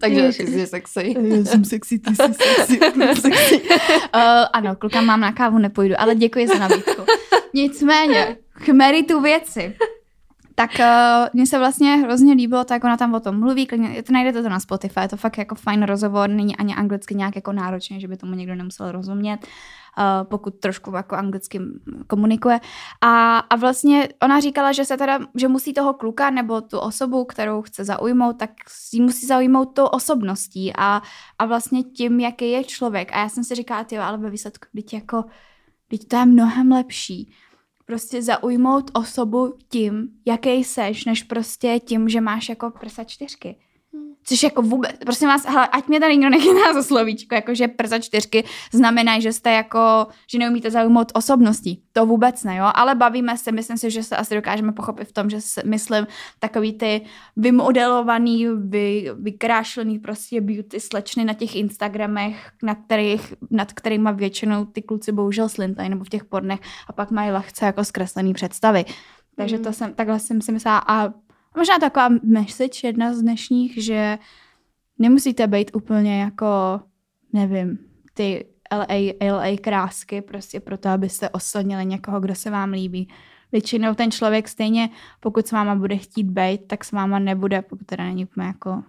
[0.00, 1.14] Takže ty jsi sexy.
[1.22, 2.80] Já jsem sexy, ty jsi sexy.
[3.20, 3.62] sexy.
[3.62, 4.20] uh,
[4.52, 7.02] ano, kluka mám na kávu, nepůjdu, ale děkuji za nabídku.
[7.54, 9.76] Nicméně, k meritu věci.
[10.62, 14.12] Tak uh, mně se vlastně hrozně líbilo, tak ona tam o tom mluví, klidně, to
[14.12, 17.52] najdete to na Spotify, je to fakt jako fajn rozhovor, není ani anglicky nějak jako
[17.52, 19.38] náročný, že by tomu někdo nemusel rozumět.
[19.98, 21.60] Uh, pokud trošku jako anglicky
[22.06, 22.60] komunikuje.
[23.00, 27.24] A, a vlastně ona říkala, že se teda, že musí toho kluka nebo tu osobu,
[27.24, 31.02] kterou chce zaujmout, tak si musí zaujmout tou osobností a,
[31.38, 33.12] a vlastně tím, jaký je člověk.
[33.12, 35.24] A já jsem si říkala, ty ale ve výsledku, teď jako,
[35.88, 37.32] teď to je mnohem lepší
[37.92, 43.56] prostě zaujmout osobu tím, jaký seš, než prostě tím, že máš jako prsa čtyřky.
[44.24, 47.68] Což jako vůbec, prosím vás, hele, ať mě tady nikdo nechytá za slovíčko, jako že
[47.68, 51.82] prsa čtyřky znamenají, že jste jako, že neumíte zaujmout osobností.
[51.92, 55.12] To vůbec ne, jo, ale bavíme se, myslím si, že se asi dokážeme pochopit v
[55.12, 56.06] tom, že si, myslím
[56.38, 57.00] takový ty
[57.36, 64.82] vymodelovaný, vy, vykrášlený prostě beauty slečny na těch Instagramech, na kterých, nad kterýma většinou ty
[64.82, 68.84] kluci bohužel slintají, nebo v těch pornech a pak mají lehce jako zkreslený představy.
[69.36, 69.74] Takže to mm.
[69.74, 71.12] jsem, takhle jsem si myslela a
[71.56, 74.18] možná taková message jedna z dnešních, že
[74.98, 76.80] nemusíte být úplně jako,
[77.32, 77.78] nevím,
[78.14, 83.08] ty LA, LA krásky prostě proto, abyste oslednili někoho, kdo se vám líbí.
[83.52, 84.88] Většinou ten člověk stejně,
[85.20, 88.82] pokud s váma bude chtít být, tak s váma nebude, pokud teda není úplně jako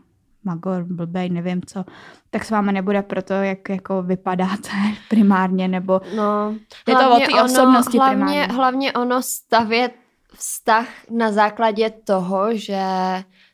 [0.43, 1.85] magor, blbej, nevím co,
[2.29, 4.69] tak s váma nebude proto, jak jako vypadáte
[5.09, 6.55] primárně, nebo no,
[6.87, 8.47] je to o té osobnosti hlavně, primárně.
[8.55, 9.93] Hlavně ono stavět
[10.37, 12.83] vztah na základě toho, že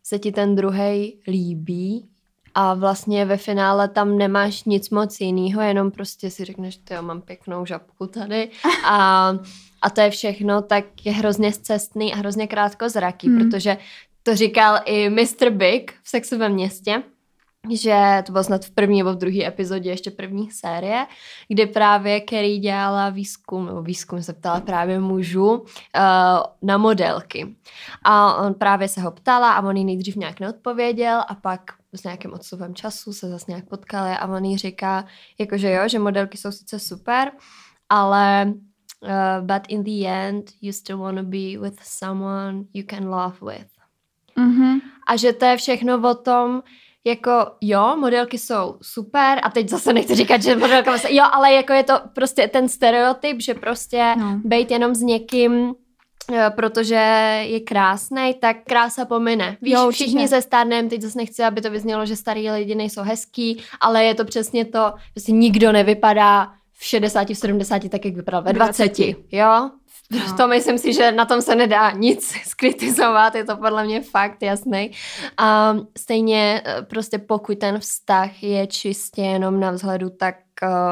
[0.03, 2.09] se ti ten druhý líbí
[2.55, 7.01] a vlastně ve finále tam nemáš nic moc jiného, jenom prostě si řekneš, ty jo,
[7.01, 8.49] mám pěknou žabku tady
[8.85, 9.33] a,
[9.81, 13.37] a to je všechno, tak je hrozně zcestný a hrozně krátkozraký, hmm.
[13.37, 13.77] protože
[14.23, 15.49] to říkal i Mr.
[15.49, 17.03] Big v Sexu ve městě,
[17.69, 21.07] že to bylo snad v první nebo v druhé epizodě ještě první série,
[21.47, 25.63] kdy právě Kerry dělala výzkum, nebo výzkum se ptala právě mužů uh,
[26.61, 27.55] na modelky.
[28.03, 31.61] A on právě se ho ptala a on jí nejdřív nějak neodpověděl a pak
[31.93, 35.05] s nějakým odstupem času se zase nějak potkali a on jí říká,
[35.39, 37.31] jakože jo, že modelky jsou sice super,
[37.89, 38.53] ale
[39.01, 43.35] uh, but in the end you still want to be with someone you can love
[43.41, 43.67] with.
[44.37, 44.79] Mm-hmm.
[45.07, 46.63] A že to je všechno o tom,
[47.05, 47.31] jako
[47.61, 51.73] jo, modelky jsou super a teď zase nechci říkat, že modelka se, jo, ale jako
[51.73, 54.41] je to prostě ten stereotyp, že prostě no.
[54.43, 55.73] být jenom s někým,
[56.33, 56.95] eh, protože
[57.47, 59.57] je krásný, tak krása pomine.
[59.61, 63.01] Víš, jo, všichni se stárnem, teď zase nechci, aby to vyznělo, že starý lidi nejsou
[63.01, 68.05] hezký, ale je to přesně to, že si nikdo nevypadá v 60, v 70, tak
[68.05, 69.15] jak vypadal ve 20, 20.
[69.31, 69.69] jo?
[70.11, 70.37] No.
[70.37, 74.43] To myslím si, že na tom se nedá nic skritizovat, je to podle mě fakt
[74.43, 74.91] jasný.
[75.37, 80.35] A stejně eh, prostě pokud ten vztah je čistě jenom na vzhledu, tak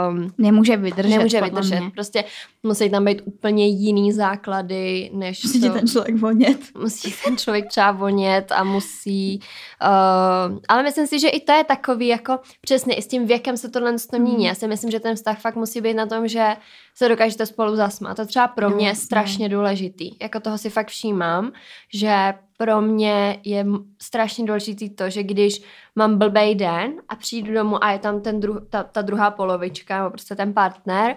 [0.09, 1.17] um, nemůže vydržet.
[1.17, 1.79] Nemůže vydržet.
[1.79, 1.91] Mě.
[1.91, 2.23] Prostě
[2.63, 6.57] musí tam být úplně jiný základy, než Musí to, ten člověk vonět.
[6.81, 9.39] Musí ten člověk třeba vonět a musí...
[9.81, 13.57] Uh, ale myslím si, že i to je takový, jako přesně i s tím věkem
[13.57, 14.37] se tohle to mění.
[14.37, 14.43] Mm.
[14.43, 16.55] Já si myslím, že ten vztah fakt musí být na tom, že
[16.95, 18.17] se dokážete spolu zasmát.
[18.17, 20.11] To třeba pro mě je strašně důležitý.
[20.21, 21.51] Jako toho si fakt všímám,
[21.93, 23.65] že pro mě je
[24.01, 25.61] strašně důležitý to, že když
[25.95, 29.97] mám blbej den a přijdu domů a je tam ten dru- ta, ta druhá polovička,
[29.97, 31.15] nebo prostě ten partner,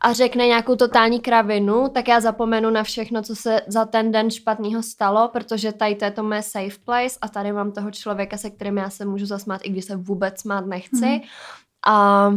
[0.00, 4.30] a řekne nějakou totální kravinu, tak já zapomenu na všechno, co se za ten den
[4.30, 8.36] špatného stalo, protože tady to je to moje safe place a tady mám toho člověka,
[8.36, 11.06] se kterým já se můžu zasmát, i když se vůbec smát nechci.
[11.06, 11.20] Mm.
[11.86, 12.30] A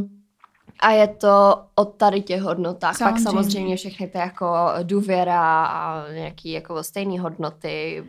[0.80, 2.98] a je to o tady těch hodnotách.
[2.98, 3.24] Samozřejmě.
[3.24, 8.04] Pak samozřejmě všechny ty jako důvěra a nějaký jako stejné hodnoty,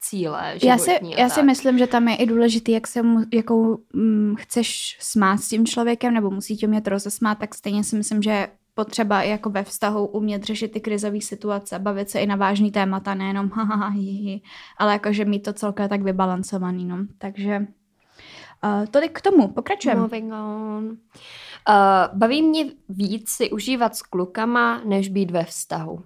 [0.00, 3.78] cíle, já si, já si myslím, že tam je i důležitý, jak se mu, jakou
[3.96, 8.22] hm, chceš smát s tím člověkem, nebo musí tě umět rozesmát, tak stejně si myslím,
[8.22, 12.70] že potřeba jako ve vztahu umět řešit ty krizové situace, bavit se i na vážný
[12.70, 13.94] témata, nejenom haha,
[14.78, 16.98] ale jakože mít to celkem tak vybalancovaný, no.
[17.18, 17.66] Takže
[18.64, 20.00] uh, tolik k tomu, pokračujeme.
[20.00, 20.84] Moving on.
[21.68, 26.02] Uh, baví mě víc si užívat s klukama, než být ve vztahu.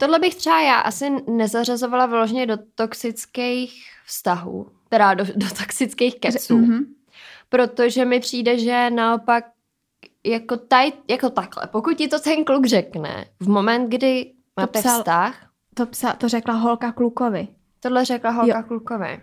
[0.00, 6.58] Tohle bych třeba já asi nezařazovala vložně do toxických vztahů, teda do, do toxických keců.
[6.58, 6.84] Mm-hmm.
[7.48, 9.44] Protože mi přijde, že naopak
[10.24, 14.78] jako, taj, jako takhle, pokud ti to ten kluk řekne, v moment, kdy máte to
[14.78, 15.50] psal, vztah...
[15.74, 17.48] To, psa, to řekla holka klukovi.
[17.80, 18.64] Tohle řekla holka jo.
[18.68, 19.20] klukovi.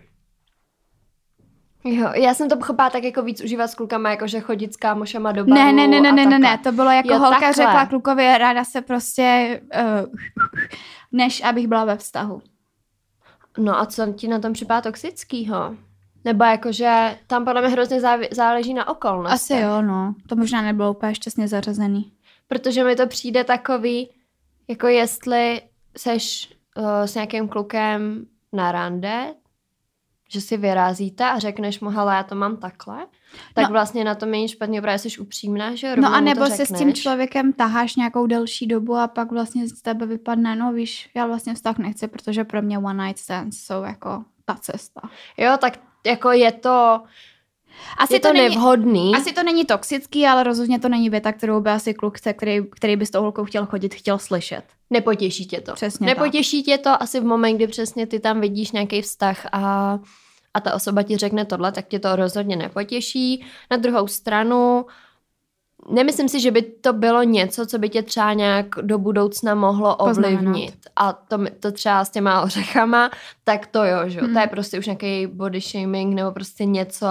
[1.86, 4.76] Jo, já jsem to pochopila tak jako víc užívat s klukama, jako že chodit s
[4.76, 7.40] kámošama do baru Ne, ne, ne, ne, ne, ne, ne, to bylo jako jo, holka
[7.40, 7.52] takhle.
[7.52, 10.14] řekla klukovi, ráda se prostě, uh,
[11.12, 12.42] než abych byla ve vztahu.
[13.58, 15.76] No a co ti na tom připadá toxickýho?
[16.24, 19.54] Nebo jakože tam podle mě hrozně záleží na okolnosti.
[19.54, 20.14] Asi jo, no.
[20.28, 22.12] To možná nebylo úplně šťastně zařazený.
[22.48, 24.10] Protože mi to přijde takový,
[24.68, 25.60] jako jestli
[25.96, 29.34] seš uh, s nějakým klukem na rande,
[30.28, 33.06] že si vyrazíte a řekneš mu, hele, já to mám takhle,
[33.54, 36.66] tak no, vlastně na tom není špatně, protože jsi upřímná, že No a nebo se
[36.66, 41.10] s tím člověkem taháš nějakou delší dobu a pak vlastně z tebe vypadne, no víš,
[41.14, 45.00] já vlastně vztah nechci, protože pro mě one night stands jsou jako ta cesta.
[45.36, 47.02] Jo, tak jako je to
[47.98, 49.12] asi je to, to není, nevhodný.
[49.14, 52.96] Asi to není toxický, ale rozhodně to není věta, kterou by asi kluk, který, který
[52.96, 54.62] by s tou holkou chtěl chodit, chtěl slyšet.
[54.90, 55.72] Nepotěší tě to.
[55.72, 56.66] Přesně Nepotěší tak.
[56.66, 59.98] tě to asi v moment, kdy přesně ty tam vidíš nějaký vztah a,
[60.54, 63.44] a ta osoba ti řekne tohle, tak tě to rozhodně nepotěší.
[63.70, 64.86] Na druhou stranu
[65.90, 69.96] nemyslím si, že by to bylo něco, co by tě třeba nějak do budoucna mohlo
[69.96, 70.76] ovlivnit.
[70.96, 73.10] A to, to třeba s těma ořechama,
[73.44, 74.34] tak to jo, že hmm.
[74.34, 77.06] To je prostě už nějaký body shaming nebo prostě něco,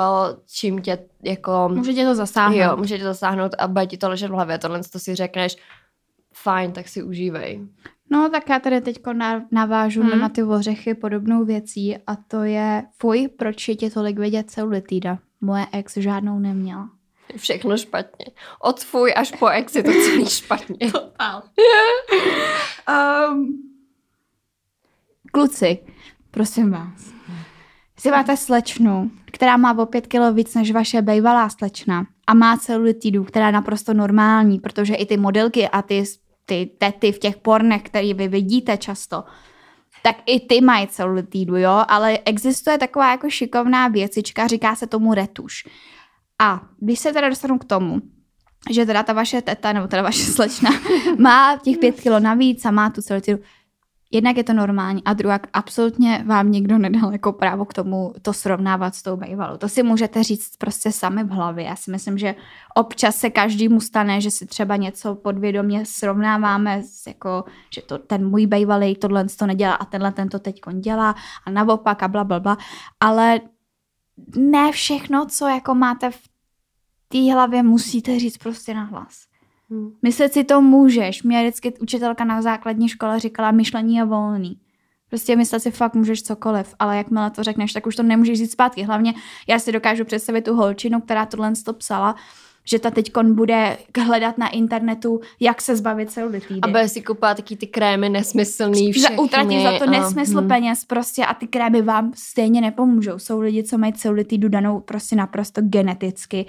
[0.54, 1.70] čím tě jako...
[1.74, 2.60] Může tě to zasáhnout.
[2.60, 4.58] Jo, může tě to zasáhnout a bude ti to ležet v hlavě.
[4.58, 5.58] Tohle to si řekneš,
[6.34, 7.68] fajn, tak si užívej.
[8.10, 9.02] No, tak já tady teď
[9.52, 10.20] navážu hmm.
[10.20, 15.18] na ty ořechy podobnou věcí a to je, fuj, proč je tě tolik vidět celulitída?
[15.42, 16.90] Moje ex žádnou neměla.
[17.38, 18.26] Všechno špatně.
[18.62, 20.78] Od fuj až po ex je to celý špatně.
[20.92, 21.44] Total.
[23.32, 23.48] um,
[25.32, 25.78] kluci,
[26.32, 27.16] prosím vás.
[27.96, 32.58] Jestli máte slečnu, která má o pět kilo víc než vaše bejvalá slečna a má
[32.58, 36.04] celulitidu, která je naprosto normální, protože i ty modelky a ty,
[36.46, 39.24] ty tety v těch pornech, které vy vidíte často,
[40.04, 45.14] tak i ty mají celulitídu, jo, ale existuje taková jako šikovná věcička, říká se tomu
[45.14, 45.64] retuš.
[46.42, 48.02] A když se teda dostanu k tomu,
[48.72, 50.70] že teda ta vaše teta, nebo teda vaše slečna,
[51.20, 53.40] má těch pět kilo navíc a má tu celulitídu,
[54.12, 58.34] jednak je to normální a druhá, absolutně vám nikdo nedal jako právo k tomu to
[58.34, 59.58] srovnávat s tou bývalou.
[59.58, 61.66] To si můžete říct prostě sami v hlavě.
[61.66, 62.36] Já si myslím, že
[62.76, 67.44] občas se každému stane, že si třeba něco podvědomě srovnáváme, s jako,
[67.74, 71.50] že to, ten můj bývalý tohle to nedělá a tenhle ten to teď dělá a
[71.52, 72.58] naopak a bla, bla, bla.
[73.00, 73.40] Ale
[74.36, 76.20] ne všechno, co jako máte v
[77.08, 79.26] té hlavě, musíte říct prostě na hlas.
[79.70, 79.92] Hmm.
[80.02, 81.24] Myslet si to můžeš.
[81.24, 84.60] Mě vždycky učitelka na základní škole říkala, myšlení je volný.
[85.10, 88.52] Prostě myslet si fakt můžeš cokoliv, ale jakmile to řekneš, tak už to nemůžeš říct
[88.52, 88.84] zpátky.
[88.84, 89.14] Hlavně
[89.48, 92.16] já si dokážu představit tu holčinu, která tohle to psala,
[92.66, 96.60] že ta teď bude hledat na internetu, jak se zbavit celulitidy.
[96.62, 99.18] A bude si kupovat taky ty krémy nesmyslný všechny.
[99.18, 100.48] Utratit za to nesmysl hmm.
[100.48, 103.20] peněz prostě a ty krémy vám stejně nepomůžou.
[103.20, 106.46] Jsou lidi, co mají celulitidu danou prostě naprosto geneticky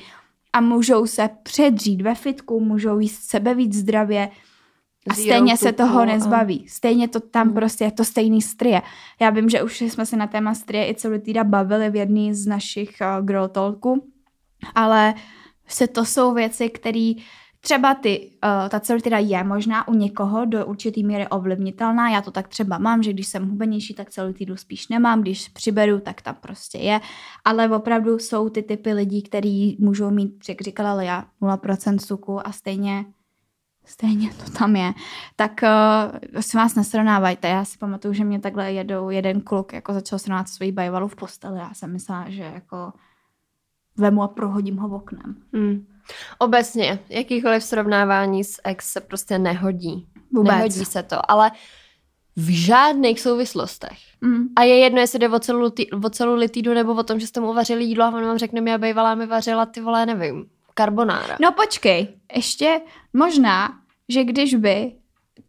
[0.52, 4.28] a můžou se předřít ve fitku, můžou jíst sebe víc zdravě
[5.08, 6.68] a stejně se toho nezbaví.
[6.68, 7.54] Stejně to tam hmm.
[7.54, 8.82] prostě je to stejný strie.
[9.20, 12.34] Já vím, že už jsme se na téma strie i celý týda bavili v jedný
[12.34, 14.06] z našich uh, girl talků,
[14.74, 15.14] ale
[15.66, 17.12] se to jsou věci, které
[17.60, 22.30] Třeba ty, uh, ta celulitida je možná u někoho do určitý míry ovlivnitelná, já to
[22.30, 26.34] tak třeba mám, že když jsem hubenější, tak celulitidu spíš nemám, když přiberu, tak tam
[26.40, 27.00] prostě je,
[27.44, 32.52] ale opravdu jsou ty typy lidí, kteří můžou mít, jak říkala já, 0% suku a
[32.52, 33.04] stejně
[33.84, 34.92] stejně to tam je,
[35.36, 37.48] tak uh, si vás nesrovnávajte.
[37.48, 41.16] Já si pamatuju, že mě takhle jedou jeden kluk, jako začal srovnávat svoji bajvalu v
[41.16, 41.58] posteli.
[41.58, 42.92] Já jsem myslela, že jako
[43.96, 45.36] vemu a prohodím ho oknem.
[45.52, 45.86] Hmm.
[46.38, 50.06] Obecně, jakýkoliv srovnávání s ex se prostě nehodí.
[50.32, 50.54] Vůbec.
[50.54, 51.50] Nehodí se to, ale
[52.36, 53.98] v žádných souvislostech.
[54.20, 54.48] Mm.
[54.56, 55.70] A je jedno, jestli jde o, celou,
[56.04, 58.60] o celou litídu nebo o tom, že jste mu uvařili jídlo a on vám řekne
[58.60, 61.36] mi, a bývalá mi vařila ty vole, nevím, karbonára.
[61.40, 62.80] No počkej, ještě
[63.12, 63.78] možná,
[64.08, 64.92] že když by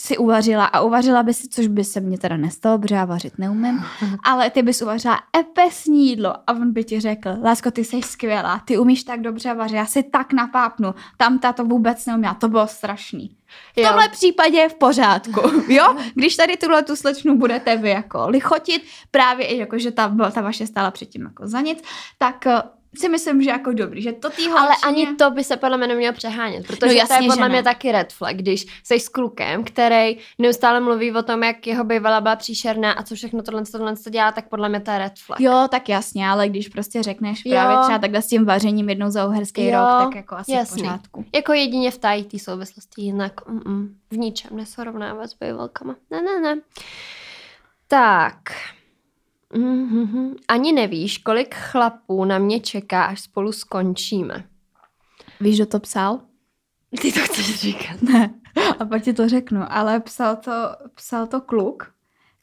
[0.01, 3.37] si uvařila a uvařila by si, což by se mně teda nestalo, protože já vařit
[3.37, 3.83] neumím,
[4.23, 8.61] ale ty bys uvařila epesní jídlo a on by ti řekl, Lásko, ty jsi skvělá,
[8.65, 12.49] ty umíš tak dobře vařit, já si tak napápnu, tam ta to vůbec neuměla, to
[12.49, 13.37] bylo strašný.
[13.75, 13.87] V jo.
[13.87, 15.95] tomhle případě je v pořádku, jo?
[16.15, 20.41] Když tady tuhle tu slečnu budete vy jako lichotit, právě i jako, že ta, ta
[20.41, 21.83] vaše stála předtím jako za nic,
[22.17, 22.47] tak
[22.95, 25.87] si myslím, že jako dobrý, že to týho Ale ani to by se podle mě
[25.87, 29.09] nemělo přehánět, protože no jasně, to je podle mě taky red flag, když jsi s
[29.09, 33.63] klukem, který neustále mluví o tom, jak jeho bývala byla příšerná a co všechno tohle,
[33.71, 35.39] tohle to dělá, tak podle mě to je red flag.
[35.39, 37.51] Jo, tak jasně, ale když prostě řekneš jo.
[37.51, 40.81] právě třeba takhle s tím vařením jednou za uherský jo, rok, tak jako asi jasný.
[40.81, 41.25] v pořádku.
[41.35, 45.95] Jako jedině v té souvislosti, jinak mm, v ničem nesrovnávat s bývalkama.
[46.11, 46.61] Ne, ne, ne.
[47.87, 48.35] Tak,
[49.53, 50.35] Mm-hmm.
[50.47, 54.43] Ani nevíš, kolik chlapů na mě čeká, až spolu skončíme.
[55.41, 56.19] Víš, kdo to psal?
[57.01, 58.01] Ty to chceš říkat.
[58.01, 58.33] Ne,
[58.79, 60.51] a pak ti to řeknu, ale psal to,
[60.95, 61.91] psal to kluk,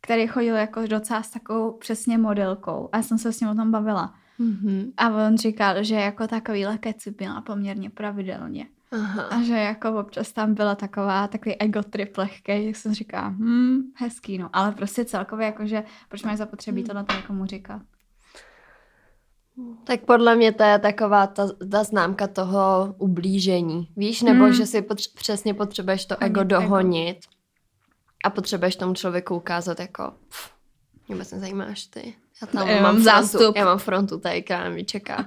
[0.00, 3.54] který chodil jako docela s takovou přesně modelkou a já jsem se s ním o
[3.54, 4.14] tom bavila.
[4.40, 4.92] Mm-hmm.
[4.96, 8.66] A on říkal, že jako takový keci měla poměrně pravidelně.
[8.94, 9.22] Aha.
[9.22, 13.82] A že jako občas tam byla taková, takový ego trip lehký, jak jsem říká, hm,
[13.96, 14.50] hezký, no.
[14.52, 16.86] Ale prostě celkově jakože, proč máš zapotřebí hmm.
[16.86, 17.82] tohle komu říkat?
[19.84, 23.88] Tak podle mě to je taková ta, ta známka toho ublížení.
[23.96, 24.52] Víš, nebo hmm.
[24.52, 27.26] že si potř- přesně potřebuješ to ego dohonit ego.
[28.24, 30.50] a potřebuješ tomu člověku ukázat jako pff,
[31.08, 32.14] mě vůbec nezajímáš ty.
[32.42, 35.26] Já tam já mám, mám frontu, já mám frontu tady, která mi čeká.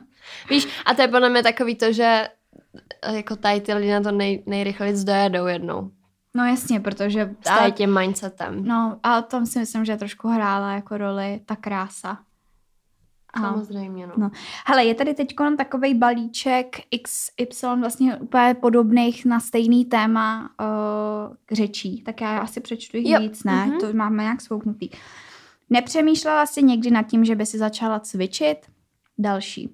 [0.50, 2.28] Víš, a to je podle mě takový to, že
[3.12, 5.92] jako tady ty lidi na to nej, nejrychleji dojedou jednou.
[6.36, 7.36] No jasně, protože...
[7.42, 8.66] S tady tím mindsetem.
[8.66, 12.20] No a tom si myslím, že trošku hrála jako roli ta krása.
[13.40, 14.14] Samozřejmě, no.
[14.18, 14.32] no.
[14.66, 22.02] Hele, je tady teď takový balíček XY vlastně úplně podobných na stejný téma uh, řečí,
[22.04, 23.20] tak já asi přečtu jich jo.
[23.20, 23.68] víc, ne?
[23.68, 23.80] Mm-hmm.
[23.80, 24.90] To máme nějak svouknutý.
[25.70, 28.58] Nepřemýšlela jsi někdy nad tím, že by si začala cvičit?
[29.18, 29.70] Další.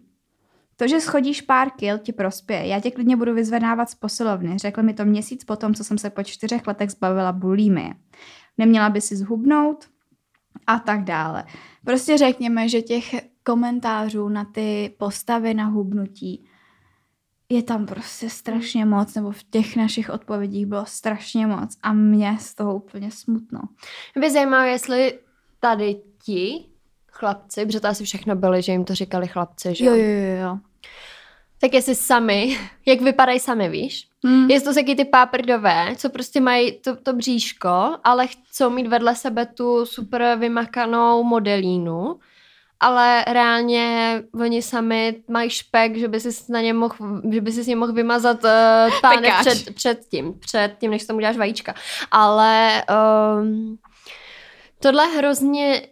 [0.83, 2.67] To, že schodíš pár kil, ti prospěje.
[2.67, 4.57] Já tě klidně budu vyzvedávat z posilovny.
[4.57, 7.93] Řekl mi to měsíc potom, co jsem se po čtyřech letech zbavila bulímy.
[8.57, 9.89] Neměla by si zhubnout
[10.67, 11.43] a tak dále.
[11.85, 16.45] Prostě řekněme, že těch komentářů na ty postavy na hubnutí
[17.49, 22.37] je tam prostě strašně moc, nebo v těch našich odpovědích bylo strašně moc a mě
[22.39, 23.59] z toho úplně smutno.
[24.15, 25.19] Mě by zajímalo, jestli
[25.59, 26.65] tady ti
[27.07, 29.95] chlapci, protože to asi všechno byly, že jim to říkali chlapci, že jo?
[29.95, 30.59] Jo, jo, jo.
[31.63, 34.07] Tak jestli sami, jak vypadají sami, víš?
[34.25, 34.49] Hmm.
[34.49, 39.15] Jestli to taky ty páprdové, co prostě mají to, to bříško, ale chcou mít vedle
[39.15, 42.19] sebe tu super vymakanou modelínu,
[42.79, 47.63] ale reálně oni sami mají špek, že by si na ně mohl, že by si
[47.63, 48.49] s ním mohl vymazat uh,
[49.01, 51.75] páne před, před tím, před tím, než tam uděláš vajíčka.
[52.11, 52.83] Ale
[53.39, 53.77] um,
[54.79, 55.87] tohle je hrozně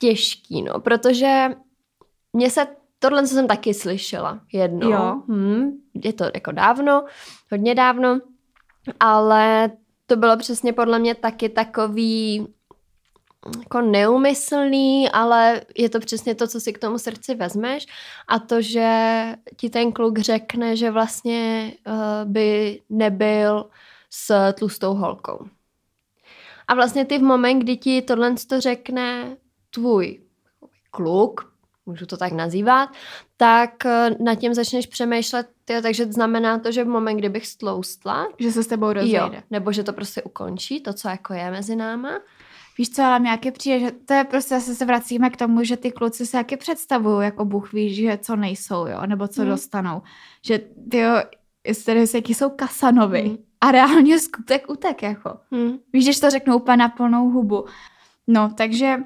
[0.00, 1.48] těžký, no, protože
[2.32, 2.66] mě se
[3.02, 4.90] Tohle jsem taky slyšela jednou.
[4.90, 5.22] Jo.
[5.28, 5.70] Hmm,
[6.04, 7.04] je to jako dávno,
[7.50, 8.20] hodně dávno,
[9.00, 9.70] ale
[10.06, 12.46] to bylo přesně podle mě taky takový
[13.58, 17.86] jako neumyslný, ale je to přesně to, co si k tomu srdci vezmeš
[18.28, 19.24] a to, že
[19.56, 21.94] ti ten kluk řekne, že vlastně uh,
[22.32, 23.70] by nebyl
[24.10, 25.46] s tlustou holkou.
[26.68, 29.36] A vlastně ty v moment, kdy ti tohle to řekne
[29.70, 30.20] tvůj
[30.90, 31.49] kluk,
[31.86, 32.88] můžu to tak nazývat,
[33.36, 38.28] tak eh, nad tím začneš přemýšlet, tyjo, takže znamená to, že v moment, kdybych stloustla,
[38.38, 39.18] že se s tebou rozejde.
[39.18, 42.10] Jo, nebo že to prostě ukončí, to, co jako je mezi náma.
[42.78, 45.76] Víš co, ale nějaké přijde, že to je prostě, zase se vracíme k tomu, že
[45.76, 49.50] ty kluci se jaký představují, jako Bůh ví, že co nejsou, jo, nebo co hmm.
[49.50, 50.02] dostanou.
[50.44, 51.22] Že ty jo,
[52.14, 53.22] jaký jsou kasanovi.
[53.22, 53.36] Hmm.
[53.60, 55.36] A reálně skutek utek, jako.
[55.50, 55.78] Hmm.
[55.92, 57.64] Víš, když to řeknou úplně na plnou hubu.
[58.26, 58.96] No, takže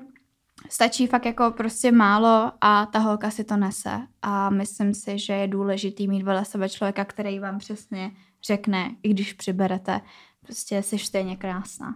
[0.70, 4.00] stačí fakt jako prostě málo a ta holka si to nese.
[4.22, 8.10] A myslím si, že je důležitý mít vedle sebe člověka, který vám přesně
[8.44, 10.00] řekne, i když přiberete,
[10.40, 11.94] prostě jsi stejně krásná.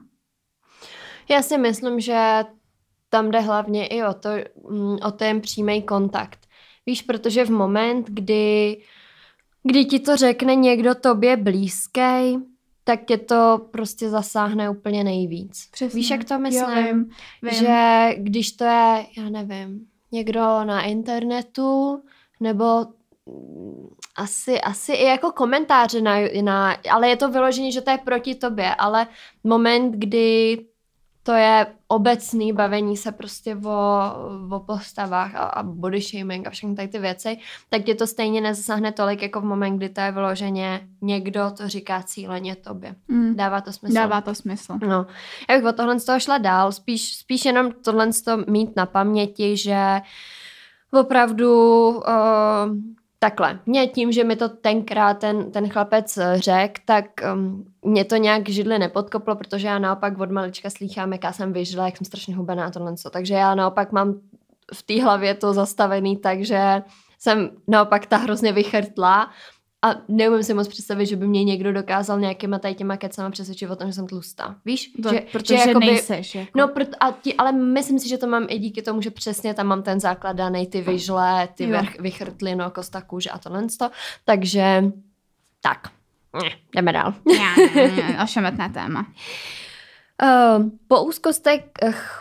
[1.30, 2.44] Já si myslím, že
[3.08, 4.28] tam jde hlavně i o, to,
[4.70, 6.38] mm, o ten přímý kontakt.
[6.86, 8.82] Víš, protože v moment, kdy,
[9.62, 12.38] kdy ti to řekne někdo tobě blízký,
[12.88, 15.68] tak tě to prostě zasáhne úplně nejvíc.
[15.70, 16.00] Přesně.
[16.00, 16.78] Víš, jak to myslím?
[16.78, 17.10] Jo, vím,
[17.42, 17.52] vím.
[17.52, 22.02] Že když to je, já nevím, někdo na internetu,
[22.40, 22.86] nebo
[24.16, 28.34] asi, asi i jako komentáře na, na, ale je to vyložené, že to je proti
[28.34, 29.06] tobě, ale
[29.44, 30.58] moment, kdy
[31.28, 34.00] to je obecný bavení se prostě o,
[34.50, 37.38] o postavách a, a body shaming a všechny tady ty věci,
[37.68, 41.68] tak tě to stejně nezasáhne tolik jako v moment, kdy to je vyloženě někdo to
[41.68, 42.94] říká cíleně tobě.
[43.08, 43.36] Mm.
[43.36, 43.94] Dává to smysl?
[43.94, 44.78] Dává to smysl.
[44.86, 45.06] No.
[45.50, 48.76] Já bych o tohle z toho šla dál, spíš, spíš jenom tohle z toho mít
[48.76, 50.00] na paměti, že
[50.92, 52.04] opravdu uh,
[53.20, 57.04] Takhle, mě tím, že mi to tenkrát ten, ten chlapec eh, řekl, tak
[57.34, 61.84] um, mě to nějak židli nepodkoplo, protože já naopak od malička slýchám, jaká jsem vyžila,
[61.84, 62.94] jak jsem strašně hubená a tohle.
[63.10, 64.20] Takže já naopak mám
[64.74, 66.82] v té hlavě to zastavený, takže
[67.18, 69.30] jsem naopak ta hrozně vychrtla
[69.82, 73.70] a neumím si moc představit, že by mě někdo dokázal nějakýma tady těma kecama přesvědčit
[73.70, 74.56] o tom, že jsem tlustá.
[74.64, 74.92] Víš?
[75.02, 76.34] To, že, protože že jakoby, nejseš.
[76.34, 76.50] Jako.
[76.58, 79.54] No, proto, a ti, ale myslím si, že to mám i díky tomu, že přesně
[79.54, 83.66] tam mám ten základ daný, ty vyžle, ty vrch, vychrtlino, kosta kůže a tohle.
[84.24, 84.84] Takže
[85.60, 85.88] tak,
[86.74, 87.14] jdeme dál.
[88.24, 89.06] Ošemetné téma.
[90.22, 91.64] Uh, po, úzkostech,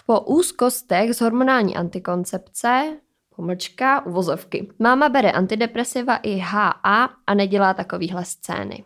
[0.06, 2.98] po úzkostech z hormonální antikoncepce
[3.38, 4.68] pomlčka, uvozovky.
[4.80, 8.84] Máma bere antidepresiva i HA a nedělá takovýhle scény.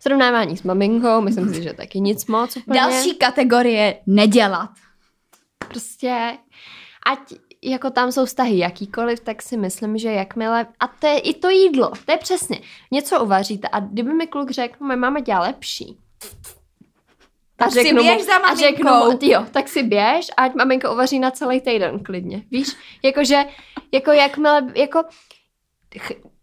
[0.00, 2.80] Srovnávání s maminkou, myslím si, že taky nic moc úplně.
[2.80, 4.70] Další kategorie nedělat.
[5.68, 6.38] Prostě,
[7.06, 7.18] ať
[7.64, 11.50] jako tam jsou vztahy jakýkoliv, tak si myslím, že jakmile, a to je i to
[11.50, 15.40] jídlo, to je přesně, něco uvaříte a kdyby mi kluk řekl, no, moje máma dělá
[15.40, 15.98] lepší,
[17.58, 18.52] a tak řeknu si běž mu, za maminkou.
[18.52, 22.68] A řeknu mu, jo, tak si běž, ať maminka uvaří na celý týden klidně, víš?
[23.02, 23.44] Jakože,
[23.92, 25.02] jako jakmile, jako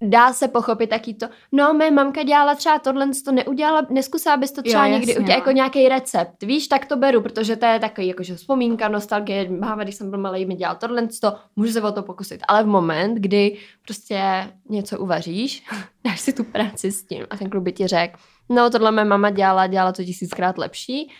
[0.01, 4.51] dá se pochopit taky to, no mé mamka dělala třeba tohle, to neudělala, neskusila bys
[4.51, 7.79] to třeba jo, někdy udělat, jako nějaký recept, víš, tak to beru, protože to je
[7.79, 11.81] takový jakože vzpomínka, nostalgie, máma, když jsem byl malý, mi dělal tohle, to, můžu se
[11.81, 14.21] o to pokusit, ale v moment, kdy prostě
[14.69, 15.63] něco uvaříš,
[16.05, 17.25] dáš si tu práci s tím.
[17.29, 21.11] A ten klub by ti řekl, no tohle mé mama dělala, dělala to tisíckrát lepší,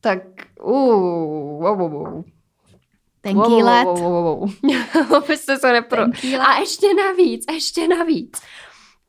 [0.00, 0.18] tak
[0.62, 2.24] uh, wow, wow, wow.
[3.20, 3.84] Tenký wow, let.
[3.84, 4.50] Wow, wow, wow,
[5.08, 5.36] wow.
[5.36, 6.02] se nepro...
[6.40, 8.42] A ještě navíc, ještě navíc.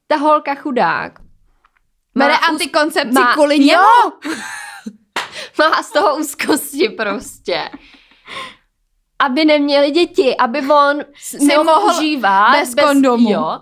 [0.08, 1.20] Ta holka chudák.
[2.18, 3.34] Bere antikoncepci má...
[3.34, 3.84] kvůli němu.
[5.60, 7.70] má z toho úzkosti prostě.
[9.20, 13.32] Aby neměli děti, aby on si mohl užívat bez, bez kondomu.
[13.32, 13.60] Jo,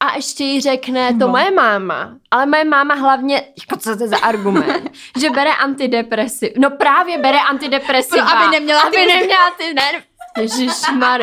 [0.00, 1.28] a ještě jí řekne, to no.
[1.28, 6.52] moje máma, ale moje máma hlavně, jako co to je za argument, že bere antidepresiv.
[6.56, 8.28] No právě bere antidepresiva.
[8.28, 9.06] Aby neměla aby ty...
[9.06, 10.04] neměla ty nervy.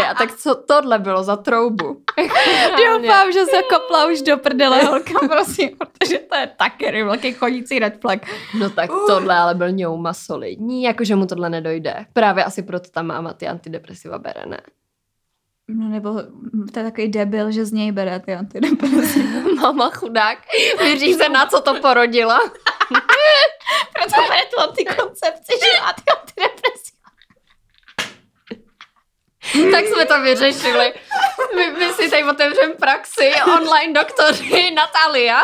[0.10, 2.02] a tak co tohle bylo za troubu?
[3.02, 7.80] Doufám, že se kopla už do prdele, holka, prosím, protože to je taky velký chodící
[7.80, 8.20] red flag.
[8.60, 12.06] No tak tohle ale byl ňouma solidní, jakože mu tohle nedojde.
[12.14, 14.60] Právě asi proto ta máma ty antidepresiva bere, ne?
[15.70, 16.14] No nebo
[16.74, 19.40] to je takový debil, že z něj bere ty antidepresiva.
[19.62, 20.38] Mama chudák,
[20.80, 22.40] věří se na co to porodila.
[23.94, 26.98] Proto bere tu antikoncepci, že má ty antidepresiva.
[29.72, 30.94] tak jsme to vyřešili.
[31.56, 35.42] My, my si tady otevřeme praxi, online doktory, Natalia.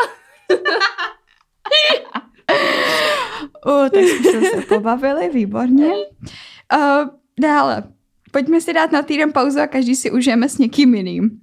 [3.66, 5.92] uh, tak jsme se pobavili, výborně.
[6.76, 7.08] Uh,
[7.40, 7.93] dále,
[8.34, 11.40] pojďme si dát na týden pauzu a každý si užijeme s někým jiným.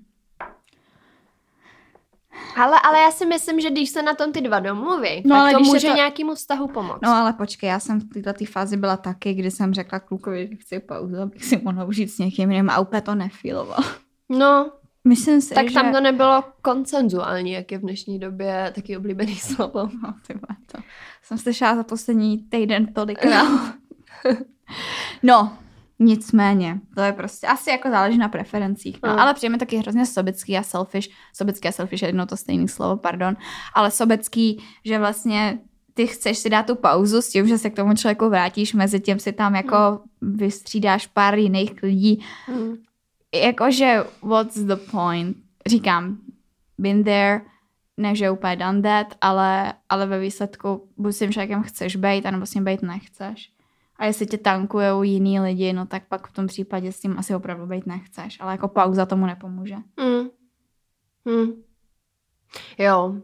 [2.55, 5.39] Ale, ale já si myslím, že když se na tom ty dva domluví, no, tak
[5.39, 5.95] ale to může to...
[5.95, 6.99] nějakému vztahu pomoct.
[7.01, 10.55] No ale počkej, já jsem v této fázi byla taky, kdy jsem řekla klukovi, že
[10.55, 13.83] chci pauzu, abych si mohla užít s někým jiným a úplně to nefiloval.
[14.29, 14.71] No,
[15.03, 15.73] Myslím si, tak že...
[15.73, 19.89] tam to nebylo koncenzuální, jak je v dnešní době taky oblíbený slovo.
[20.03, 20.79] No, tyhle, to
[21.23, 23.47] jsem slyšela za poslední týden tolikrát.
[25.23, 25.57] no,
[26.03, 28.99] Nicméně, to je prostě asi jako záleží na preferencích.
[29.03, 29.19] No, mm.
[29.19, 31.09] Ale přijeme taky hrozně sobecký a selfish.
[31.33, 33.35] Sobecký a selfish je jedno to stejné slovo, pardon.
[33.73, 35.59] Ale sobecký, že vlastně
[35.93, 38.99] ty chceš si dát tu pauzu s tím, že se k tomu člověku vrátíš, mezi
[38.99, 40.37] tím si tam jako mm.
[40.37, 42.23] vystřídáš pár jiných lidí.
[42.47, 42.75] Mm.
[43.33, 45.37] Jakože, what's the point?
[45.67, 46.17] Říkám,
[46.77, 47.41] been there,
[47.97, 52.25] ne, že úplně done that, ale, ale ve výsledku buď s tím člověkem chceš být,
[52.25, 53.51] anebo s ním být nechceš.
[54.01, 57.35] A jestli tě tankujou jiný lidi, no tak pak v tom případě s tím asi
[57.35, 58.37] opravdu být nechceš.
[58.39, 59.75] Ale jako pauza tomu nepomůže.
[59.75, 60.29] Mm.
[61.25, 61.63] Mm.
[62.77, 63.15] Jo.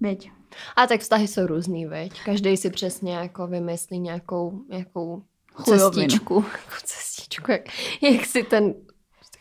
[0.00, 0.30] Veď.
[0.76, 2.24] A tak vztahy jsou různý, veď.
[2.24, 5.22] Každý si přesně jako vymyslí nějakou, nějakou
[5.64, 6.44] cestičku.
[6.84, 7.62] cestičku, jak,
[8.02, 8.74] jak si ten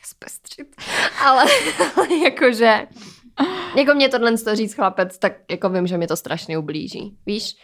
[0.03, 0.75] zpestřit.
[1.25, 1.45] Ale,
[1.95, 2.87] ale jakože,
[3.77, 7.17] jako mě tohle to říct chlapec, tak jako vím, že mi to strašně ublíží.
[7.25, 7.55] Víš?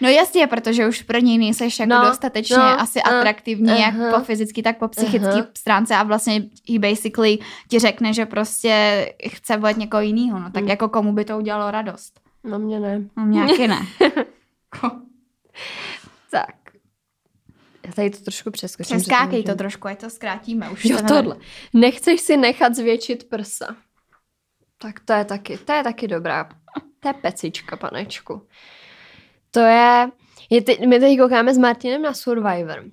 [0.00, 3.80] No jasně, protože už pro něj nejseš jako no, dostatečně no, asi uh, atraktivní, uh,
[3.80, 6.42] jak uh, po fyzické, tak po psychické uh, stránce a vlastně
[6.72, 7.38] he basically
[7.68, 10.68] ti řekne, že prostě chce volit někoho jiného, no tak mm.
[10.68, 12.20] jako komu by to udělalo radost?
[12.44, 13.02] No mě ne.
[13.16, 13.86] No nějaký ne.
[16.30, 16.54] tak.
[17.86, 18.96] Já tady to trošku přeskočím.
[18.96, 20.70] Přeskákej to, to trošku, ať to zkrátíme.
[20.70, 21.36] Už jo, to tohle.
[21.72, 23.76] Nechceš si nechat zvětšit prsa.
[24.78, 26.48] Tak to je taky, to je taky dobrá.
[27.00, 28.42] To je pecička, panečku.
[29.56, 30.10] To je,
[30.50, 32.84] je ty, my teď koukáme s Martinem na Survivor.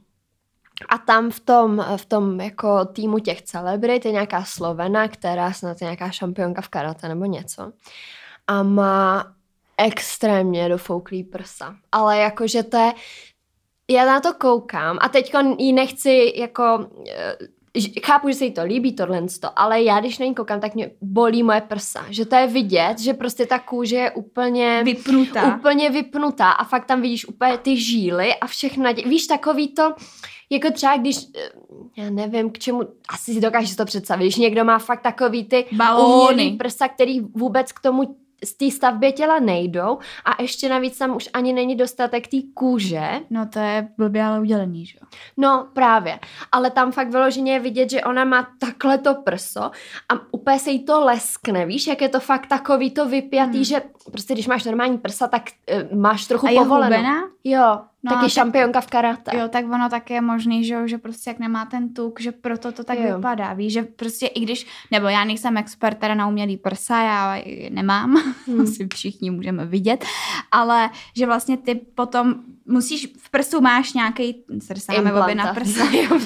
[0.89, 5.81] A tam v tom, v tom jako týmu těch celebrit je nějaká Slovena, která snad
[5.81, 7.71] je nějaká šampionka v karate nebo něco.
[8.47, 9.33] A má
[9.77, 11.75] extrémně dofouklý prsa.
[11.91, 12.93] Ale jakože to je,
[13.91, 17.37] já na to koukám a teď ji nechci jako eh,
[18.03, 20.91] chápu, že se jí to líbí tohle, ale já když na ní koukám, tak mě
[21.01, 22.05] bolí moje prsa.
[22.09, 25.55] Že to je vidět, že prostě ta kůže je úplně vypnutá.
[25.55, 28.93] Úplně vypnutá a fakt tam vidíš úplně ty žíly a všechno.
[29.05, 29.93] Víš, takový to,
[30.49, 31.49] jako třeba když, eh,
[31.97, 35.65] já nevím k čemu, asi si dokážeš to představit, když někdo má fakt takový ty
[35.71, 41.15] balóny prsa, který vůbec k tomu z té stavbě těla nejdou a ještě navíc tam
[41.15, 43.09] už ani není dostatek té kůže.
[43.29, 45.07] No to je blbě ale udělení, že jo?
[45.37, 46.19] No právě,
[46.51, 49.63] ale tam fakt vyloženě je vidět, že ona má takhle to prso
[50.09, 53.63] a úplně se jí to leskne, víš, jak je to fakt takový to vypjatý, hmm.
[53.63, 53.81] že
[54.11, 55.43] prostě když máš normální prsa, tak
[55.91, 57.29] uh, máš trochu a povoleno.
[57.43, 59.37] Jo, No, taky tak, šampionka v karate.
[59.37, 62.71] Jo, tak ono také je možný, že, že prostě jak nemá ten tuk, že proto
[62.71, 63.15] to tak jo.
[63.15, 63.53] vypadá.
[63.53, 68.15] Víš, že prostě i když, nebo já nejsem expert teda na umělý prsa, já nemám,
[68.47, 68.61] hmm.
[68.61, 70.05] asi všichni můžeme vidět,
[70.51, 72.35] ale že vlastně ty potom
[72.65, 75.85] musíš, v prsu máš nějaký, se dostáváme obě na prsa.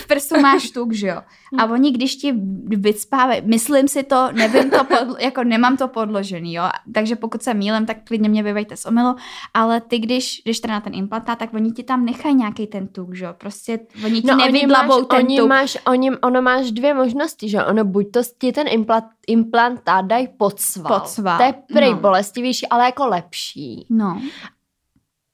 [0.00, 1.22] v prsu máš tuk, že jo.
[1.58, 1.72] A hmm.
[1.72, 2.34] oni, když ti
[2.66, 6.64] vycpávají, myslím si to, nevím to, podlo, jako nemám to podložený, jo.
[6.94, 9.16] Takže pokud se mílem, tak klidně mě vyvejte z omilu,
[9.54, 12.88] ale ty, když jdeš teda na ten implantát, tak oni ti tam nechají nějaký ten
[12.88, 13.34] tuk, že jo.
[13.38, 15.48] Prostě oni ti no, nevydlabou ten oni tuk.
[15.48, 20.28] Máš, oni, ono máš dvě možnosti, že ono buď to ti ten implant, implantát dají
[20.36, 21.00] pod sval.
[21.00, 21.38] Pod sval.
[21.38, 22.00] To je prej no.
[22.00, 23.86] bolestivější, ale jako lepší.
[23.90, 24.22] No.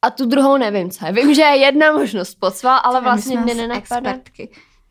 [0.05, 1.13] A tu druhou nevím, co je.
[1.13, 4.11] Vím, že je jedna možnost podsval, ale vlastně mě nenapadne.
[4.11, 4.51] Expertky.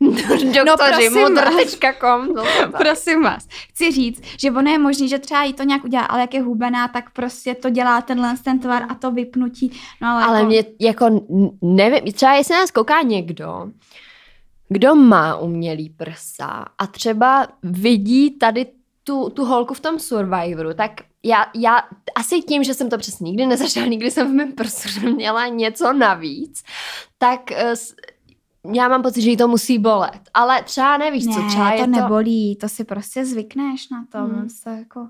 [0.64, 2.28] Doktoři, no, modr.com.
[2.78, 3.46] prosím vás.
[3.48, 6.42] Chci říct, že ono je možné, že třeba jí to nějak udělá, ale jak je
[6.42, 9.72] hubená, tak prostě to dělá tenhle ten tvar a to vypnutí.
[10.02, 10.48] No, ale ale jako...
[10.48, 11.26] mě jako
[11.62, 13.70] nevím, třeba jestli nás kouká někdo,
[14.68, 18.66] kdo má umělý prsa a třeba vidí tady
[19.04, 20.90] tu, tu holku v tom Survivoru, tak
[21.24, 21.82] já, já
[22.14, 25.92] asi tím, že jsem to přesně nikdy nezažila, nikdy jsem v mém prsu měla něco
[25.92, 26.62] navíc,
[27.18, 30.20] tak uh, já mám pocit, že jí to musí bolet.
[30.34, 31.90] Ale třeba nevíš, ne, co třeba to je to...
[31.90, 34.18] nebolí, to si prostě zvykneš na to.
[34.18, 34.48] Hmm.
[34.48, 35.08] Se jako...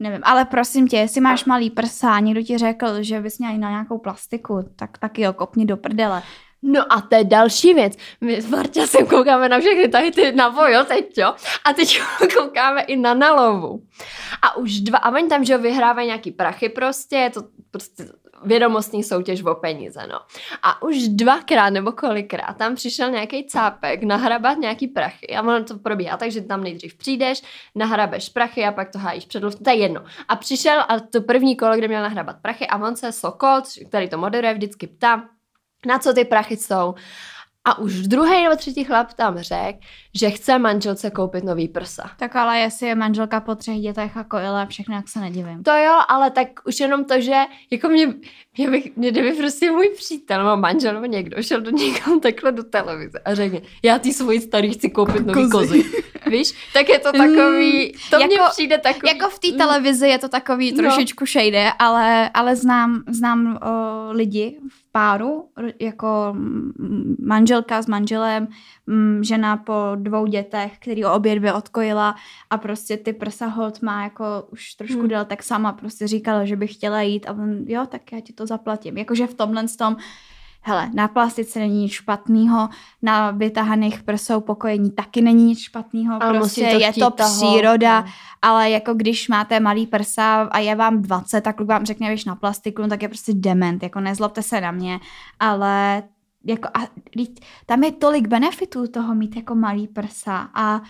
[0.00, 3.58] Nevím, ale prosím tě, jestli máš malý prsa a někdo ti řekl, že bys měl
[3.58, 6.22] na nějakou plastiku, tak taky jo, kopni do prdele.
[6.62, 7.92] No a to je další věc.
[8.20, 8.80] My s Marta
[9.10, 11.34] koukáme na všechny tady ty na vojo teď, jo?
[11.64, 12.00] A teď
[12.36, 13.82] koukáme i na nalovu.
[14.42, 18.04] A už dva, a oni tam, že vyhrávají nějaký prachy prostě, je to prostě
[18.44, 20.20] vědomostní soutěž o peníze, no.
[20.62, 25.78] A už dvakrát nebo kolikrát tam přišel nějaký cápek nahrabat nějaký prachy a ono to
[25.78, 27.42] probíhá takže tam nejdřív přijdeš,
[27.74, 30.04] nahrabeš prachy a pak to hájíš před to je jedno.
[30.28, 34.08] A přišel a to první kolo, kde měl nahrabat prachy a on se Sokol, který
[34.08, 35.24] to moderuje, vždycky ptá,
[35.88, 36.94] na co ty prachy jsou.
[37.64, 39.78] A už druhý nebo třetí chlap tam řekl,
[40.14, 42.10] že chce manželce koupit nový prsa.
[42.18, 45.62] Tak ale jestli je manželka po třech dětech a kojile a všechno, jak se nedivím.
[45.62, 47.34] To jo, ale tak už jenom to, že
[47.70, 48.14] jako mě,
[48.58, 52.52] mě, bych, mě kdyby prostě můj přítel nebo manžel nebo někdo šel do někam takhle
[52.52, 55.66] do televize a řekne, já ty svoji starý chci koupit nový kozy.
[55.66, 56.02] kozy.
[56.30, 59.12] Víš, tak je to takový, mm, to jako, mně přijde takový.
[59.18, 59.58] Jako v té mm.
[59.58, 60.76] televizi je to takový no.
[60.76, 61.26] trošičku no.
[61.26, 65.48] shady, ale, ale znám, znám o, lidi v páru,
[65.80, 66.36] jako
[67.22, 68.48] manželka s manželem,
[69.20, 72.14] žena po dvou dětech, který obě dvě odkojila
[72.50, 75.08] a prostě ty prsa hold má jako už trošku hmm.
[75.08, 78.32] del, tak sama prostě říkala, že by chtěla jít a on, jo, tak já ti
[78.32, 78.98] to zaplatím.
[78.98, 79.96] Jakože v tomhle tom
[80.60, 82.68] hele, na plastice není nic špatného,
[83.02, 88.06] na vytahaných prsou pokojení taky není nic špatného, prostě to je to toho, příroda, no.
[88.42, 92.34] ale jako když máte malý prsa a je vám 20, tak vám řekne, víš, na
[92.34, 95.00] plastiku, no tak je prostě dement, jako nezlobte se na mě,
[95.40, 96.02] ale
[96.44, 96.80] jako a
[97.66, 100.80] tam je tolik benefitů toho mít jako malý prsa a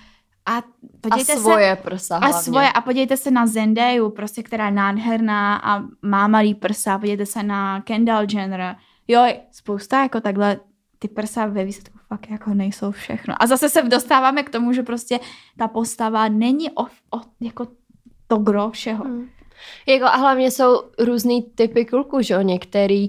[0.50, 0.62] a,
[1.00, 2.42] podívejte a svoje se, prsa A hlavně.
[2.42, 2.72] svoje.
[2.72, 6.98] A podívejte se na Zendaya, prostě, která je nádherná a má malý prsa.
[6.98, 8.76] Podívejte se na Kendall Jenner
[9.08, 10.60] jo, spousta jako takhle
[10.98, 13.34] ty prsa ve výsledku fakt jako nejsou všechno.
[13.38, 15.20] A zase se dostáváme k tomu, že prostě
[15.58, 17.66] ta postava není o, o jako
[18.26, 19.04] to gro všeho.
[19.04, 19.28] Hmm.
[19.86, 23.08] Jako a hlavně jsou různý typy kluků, že jo, některý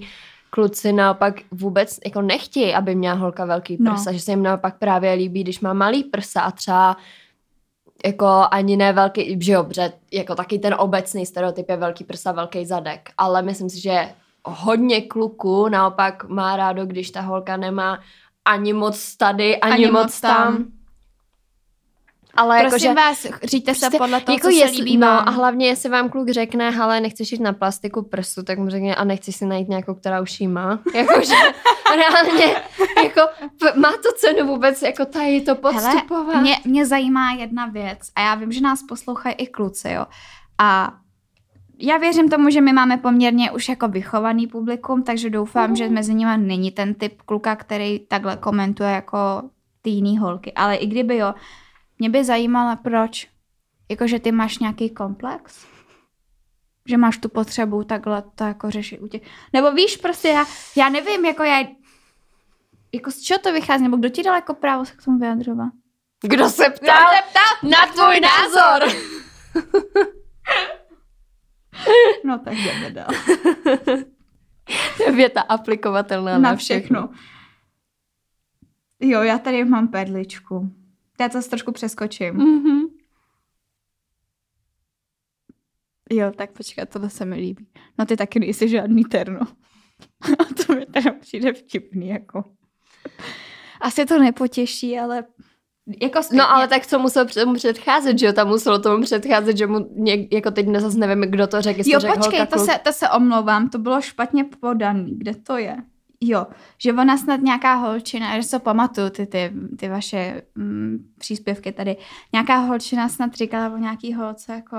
[0.49, 4.17] kluci naopak vůbec jako nechtějí, aby měla holka velký prsa, no.
[4.17, 6.97] že se jim naopak právě líbí, když má malý prsa a třeba
[8.05, 9.67] jako ani ne velký, že jo,
[10.11, 14.09] jako taky ten obecný stereotyp je velký prsa, velký zadek, ale myslím si, že
[14.45, 17.99] hodně kluků naopak má rádo, když ta holka nemá
[18.45, 20.57] ani moc tady, ani, ani moc, moc tam.
[20.57, 20.65] tam.
[22.33, 25.07] Ale Prosím jako, vás, říďte se prostě podle toho, jako co jestli, se líbí No
[25.07, 28.95] a hlavně, jestli vám kluk řekne, ale nechceš jít na plastiku prsu, tak mu řekne,
[28.95, 30.79] a nechceš si najít nějakou, která už jí má.
[30.93, 31.33] Jakože
[31.95, 32.55] reálně,
[33.03, 33.21] jako
[33.75, 36.27] má to cenu vůbec jako tady to podstupovat.
[36.27, 40.05] Hele, mě, mě zajímá jedna věc a já vím, že nás poslouchají i kluci, jo.
[40.57, 40.93] A
[41.81, 46.13] já věřím tomu, že my máme poměrně už jako vychovaný publikum, takže doufám, že mezi
[46.13, 49.17] nimi není ten typ kluka, který takhle komentuje jako
[49.81, 50.53] ty jiný holky.
[50.53, 51.33] Ale i kdyby jo,
[51.99, 53.27] mě by zajímalo, proč.
[53.89, 55.65] Jakože ty máš nějaký komplex?
[56.85, 59.21] Že máš tu potřebu takhle to jako řešit u těch.
[59.53, 60.45] Nebo víš, prostě já,
[60.77, 61.67] já nevím, jako já,
[62.93, 65.69] jako z čeho to vychází, nebo kdo ti dal jako právo se k tomu vyjadřovat?
[66.21, 68.89] Kdo se ptal, Kdo se ptal na tvůj názor?
[72.25, 73.07] No tak jdeme dál.
[75.15, 77.07] Věta aplikovatelná na, na všechno.
[77.07, 77.29] všechno.
[78.99, 80.71] Jo, já tady mám perličku.
[81.19, 82.33] Já to trošku přeskočím.
[82.37, 82.89] Mm-hmm.
[86.11, 87.67] Jo, tak počkej, tohle se mi líbí.
[87.99, 89.39] No ty taky nejsi žádný terno.
[90.39, 92.43] A to mi teda přijde vtipný, jako.
[93.81, 95.23] Asi to nepotěší, ale
[96.01, 98.33] jako no ale tak co muselo tomu předcházet, že jo?
[98.33, 101.81] Tam muselo tomu předcházet, že mu něk, jako teď zase nevím, kdo to řekl.
[101.85, 105.17] Jo, to počkej, holka, to, se, to se omlouvám, to bylo špatně podaný.
[105.17, 105.77] Kde to je?
[106.21, 111.71] Jo, že ona snad nějaká holčina, že se pamatuju ty, ty, ty vaše mm, příspěvky
[111.71, 111.97] tady,
[112.33, 114.77] nějaká holčina snad říkala o nějaký holce jako,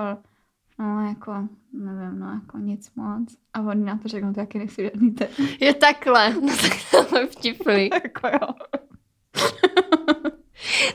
[0.78, 1.32] no jako,
[1.72, 3.36] nevím, no jako nic moc.
[3.54, 5.14] A oni na to řeknou, to jaký nejsi žádný.
[5.60, 7.90] Je takhle, no tak to je vtipný.
[8.04, 8.48] jako jo.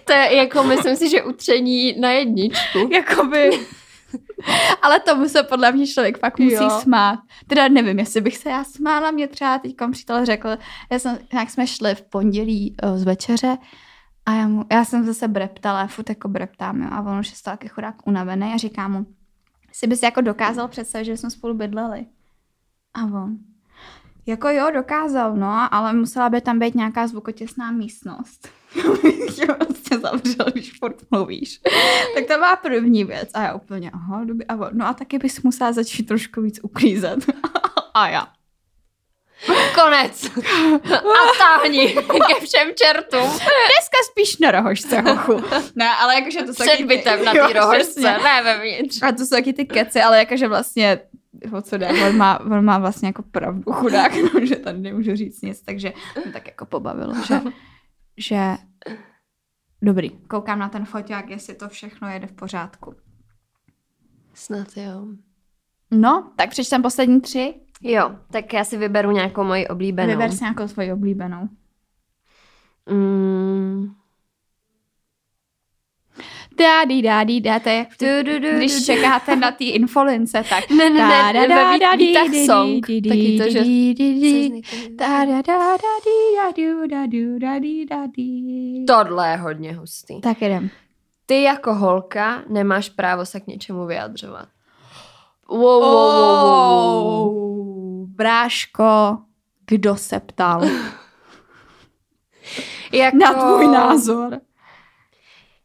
[0.04, 2.90] To je jako, myslím si, že utření na jedničku.
[2.92, 3.50] Jakoby.
[4.82, 6.70] Ale tomu se podle mě člověk fakt musí jo.
[6.70, 7.20] smát.
[7.48, 10.58] Teda nevím, jestli bych se já smála, mě třeba teď přítel řekl,
[10.92, 13.58] já jsem, jak jsme šli v pondělí uh, z večeře
[14.26, 17.36] a já, mu, já jsem zase breptala, furt jako breptám, jo, a on už je
[17.44, 19.06] taky chudák unavený a říká mu,
[19.72, 22.06] si bys jako dokázal představit, že jsme spolu bydleli.
[22.94, 23.38] A on,
[24.26, 28.50] jako jo, dokázal, no, ale musela by tam být nějaká zvukotěsná místnost.
[29.36, 31.62] tě vlastně zavřel, když furt mluvíš.
[32.16, 33.30] tak to má první věc.
[33.34, 37.20] A já úplně, aha, doby, a no a taky bys musela začít trošku víc uklízet.
[37.94, 38.28] a já.
[39.76, 40.32] Konec.
[40.94, 43.22] A táhni ke všem čertům.
[43.22, 45.44] Dneska spíš na rohožce, hochu.
[45.76, 49.04] Ne, ale jakože to jsou Před bytem na té rohožce, ne vevnitř.
[49.04, 51.00] A to jsou taky ty keci, ale jakože vlastně
[51.52, 51.88] o co jde.
[52.08, 55.94] On má, on má vlastně jako pravdu chudák, no, že tady nemůžu říct nic, takže
[56.24, 57.42] mě tak jako pobavilo, že,
[58.18, 58.57] že
[59.82, 62.95] dobrý, koukám na ten foťák, jestli to všechno jede v pořádku.
[64.34, 65.07] Snad jo.
[65.91, 67.53] No, tak přečtem poslední tři.
[67.82, 70.09] Jo, tak já si vyberu nějakou moji oblíbenou.
[70.09, 71.49] Vyber si nějakou svoji oblíbenou.
[72.89, 73.95] Mm.
[76.58, 77.88] Dádí, dádí, dáte, jak
[78.58, 83.49] když čekáte na ty infolince, tak ne, ne, ne, ne, ne, vítách song, taky to,
[83.49, 83.60] že
[88.88, 90.22] Tohle je hodně hustý.
[90.22, 90.70] Tak jdem.
[91.26, 94.47] Ty jako holka nemáš právo se k něčemu vyjadřovat.
[95.49, 98.08] Wow, wow, wow, wow, wow.
[98.08, 99.18] Bráško,
[99.68, 100.64] kdo se ptal?
[102.91, 103.18] jako...
[103.18, 104.39] Na tvůj názor.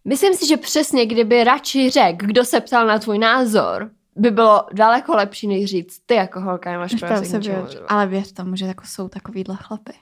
[0.04, 4.66] Myslím si, že přesně kdyby radši řekl, kdo se ptal na tvůj názor, by bylo
[4.72, 8.66] daleko lepší, než říct, ty jako holka nemáš právo se ničemu Ale věř tomu, že
[8.66, 9.92] jako jsou takovýhle chlapy.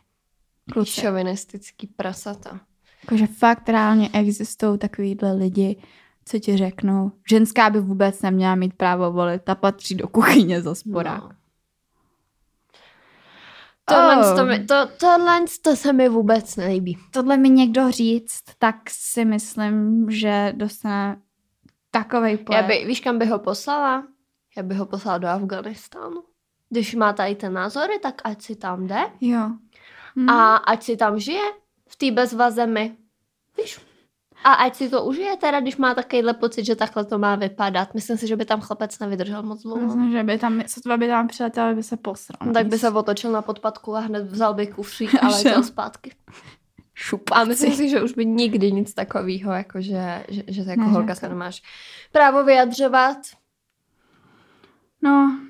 [0.72, 1.00] Kluci.
[1.00, 2.60] Šovinistický prasata.
[3.04, 5.82] Jakože fakt reálně existují takovýhle lidi,
[6.24, 7.12] co ti řeknou.
[7.30, 11.22] Ženská by vůbec neměla mít právo volit, ta patří do kuchyně za sporák.
[11.22, 11.30] No.
[13.88, 14.36] Tohle, oh.
[14.36, 16.98] to, mi, to, tohle to se mi vůbec nelíbí.
[17.10, 21.20] Tohle mi někdo říct, tak si myslím, že dostane
[21.90, 22.62] takovej pojem.
[22.62, 24.04] Já by, víš, kam by ho poslala?
[24.56, 26.22] Já bych ho poslala do Afganistánu.
[26.70, 29.00] Když má tady ten názory, tak ať si tam jde.
[29.20, 29.50] Jo.
[30.16, 30.28] Hmm.
[30.28, 31.44] A ať si tam žije
[31.88, 32.96] v té bezvazemi.
[33.56, 33.80] Víš?
[34.44, 37.94] A ať si to užije teda, když má takovýhle pocit, že takhle to má vypadat.
[37.94, 39.86] Myslím si, že by tam chlapec nevydržel moc dlouho.
[39.86, 42.46] Myslím, že by tam, sotva by tam přiletěl, by se posral.
[42.46, 46.12] No, tak by se otočil na podpadku a hned vzal by kufřík a letěl zpátky.
[46.94, 47.42] Šupavci.
[47.42, 50.86] A myslím si, že už by nikdy nic takového, jako že, že, že jako ne,
[50.86, 51.62] holka se nemáš
[52.12, 53.16] právo vyjadřovat.
[55.02, 55.40] No.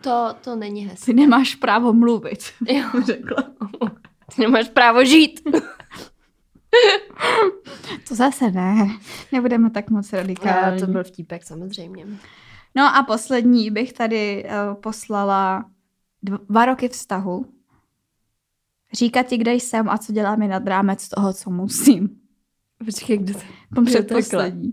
[0.00, 1.04] To, to není hezké.
[1.06, 2.38] Ty nemáš právo mluvit.
[2.68, 2.84] Jo.
[3.04, 3.44] Řekla.
[4.34, 5.40] Ty nemáš právo žít.
[8.08, 8.98] to zase ne.
[9.32, 10.80] Nebudeme tak moc radikální.
[10.80, 12.06] to byl vtípek, samozřejmě.
[12.74, 15.64] No a poslední bych tady uh, poslala
[16.22, 17.46] dva roky vztahu.
[18.92, 22.20] Říkat ti, kde jsem a co dělám je nad rámec toho, co musím.
[22.84, 23.34] Počkej, kde
[23.74, 24.72] to Předposlední.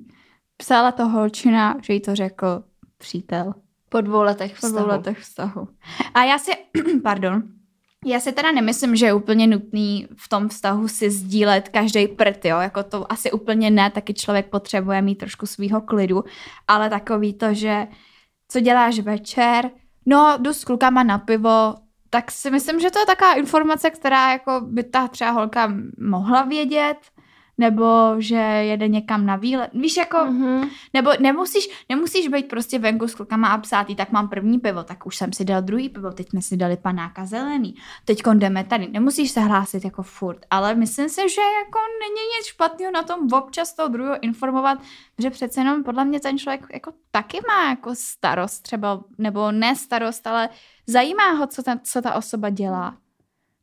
[0.57, 2.63] Psala to holčina, že jí to řekl
[2.97, 3.53] přítel.
[3.89, 4.73] Po dvou letech vztahu.
[4.73, 5.67] Po dvou letech vztahu.
[6.13, 6.51] A já si,
[7.03, 7.43] pardon,
[8.05, 12.45] já si teda nemyslím, že je úplně nutný v tom vztahu si sdílet každý prd,
[12.45, 16.23] jo, jako to asi úplně ne, taky člověk potřebuje mít trošku svýho klidu,
[16.67, 17.87] ale takový to, že
[18.47, 19.71] co děláš večer,
[20.05, 21.75] no jdu s klukama na pivo,
[22.09, 26.43] tak si myslím, že to je taková informace, která jako by ta třeba holka mohla
[26.43, 26.97] vědět,
[27.57, 29.69] nebo že jede někam na výlet.
[29.73, 30.69] Víš, jako, mm-hmm.
[30.93, 35.05] nebo nemusíš, nemusíš být prostě venku s klukama a psát, tak mám první pivo, tak
[35.05, 37.75] už jsem si dal druhý pivo, teď jsme si dali panáka zelený,
[38.05, 38.87] teď jdeme tady.
[38.87, 43.33] Nemusíš se hlásit jako furt, ale myslím si, že jako není nic špatného na tom
[43.33, 44.79] občas toho druhého informovat,
[45.19, 49.75] že přece jenom podle mě ten člověk jako taky má jako starost třeba, nebo ne
[49.75, 50.49] starost, ale
[50.87, 52.97] zajímá ho, co ta, co ta osoba dělá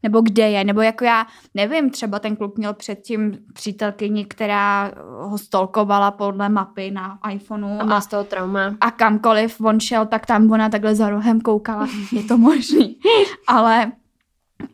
[0.03, 5.39] nebo kde je, nebo jako já nevím, třeba ten kluk měl předtím přítelkyni, která ho
[5.39, 7.79] stolkovala podle mapy na iPhoneu.
[7.81, 8.77] A má z toho trauma.
[8.81, 12.99] A kamkoliv on šel, tak tam ona takhle za rohem koukala, je to možný.
[13.47, 13.93] ale,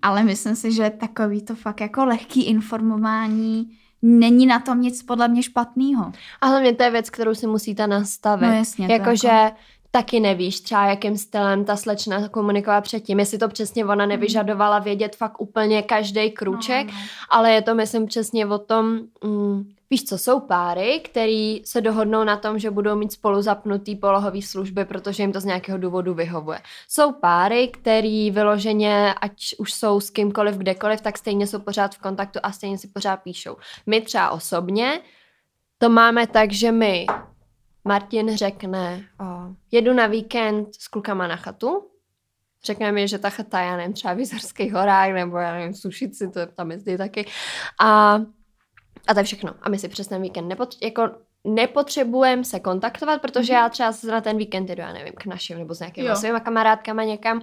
[0.02, 3.70] ale myslím si, že takový to fakt jako lehký informování
[4.02, 6.12] není na tom nic podle mě špatného.
[6.40, 8.46] A hlavně to je věc, kterou si musíte nastavit.
[8.48, 8.86] No jasně.
[8.90, 9.56] Jakože jako
[9.90, 14.08] taky nevíš třeba, jakým stylem ta slečna komunikovala předtím, jestli to přesně ona hmm.
[14.08, 16.98] nevyžadovala vědět fakt úplně každý kruček, no, no.
[17.30, 22.24] ale je to myslím přesně o tom, mm, víš co, jsou páry, který se dohodnou
[22.24, 26.14] na tom, že budou mít spolu zapnutý polohový služby, protože jim to z nějakého důvodu
[26.14, 26.60] vyhovuje.
[26.88, 31.98] Jsou páry, který vyloženě, ať už jsou s kýmkoliv, kdekoliv, tak stejně jsou pořád v
[31.98, 33.56] kontaktu a stejně si pořád píšou.
[33.86, 35.00] My třeba osobně
[35.78, 37.06] to máme tak, že my
[37.84, 39.24] Martin řekne, o,
[39.70, 41.90] jedu na víkend s klukama na chatu,
[42.64, 46.28] řekne mi, že ta chata, já nevím, třeba v Jizerských horách, nebo já nevím, Sušici,
[46.28, 47.26] to tam jezdí taky.
[47.80, 48.14] A,
[49.06, 49.54] a to je všechno.
[49.62, 51.10] A my si přes ten víkend nepot, jako
[51.44, 55.74] nepotřebujeme se kontaktovat, protože já třeba na ten víkend jdu, já nevím, k našim nebo
[55.74, 57.42] s nějakými svými kamarádkama někam.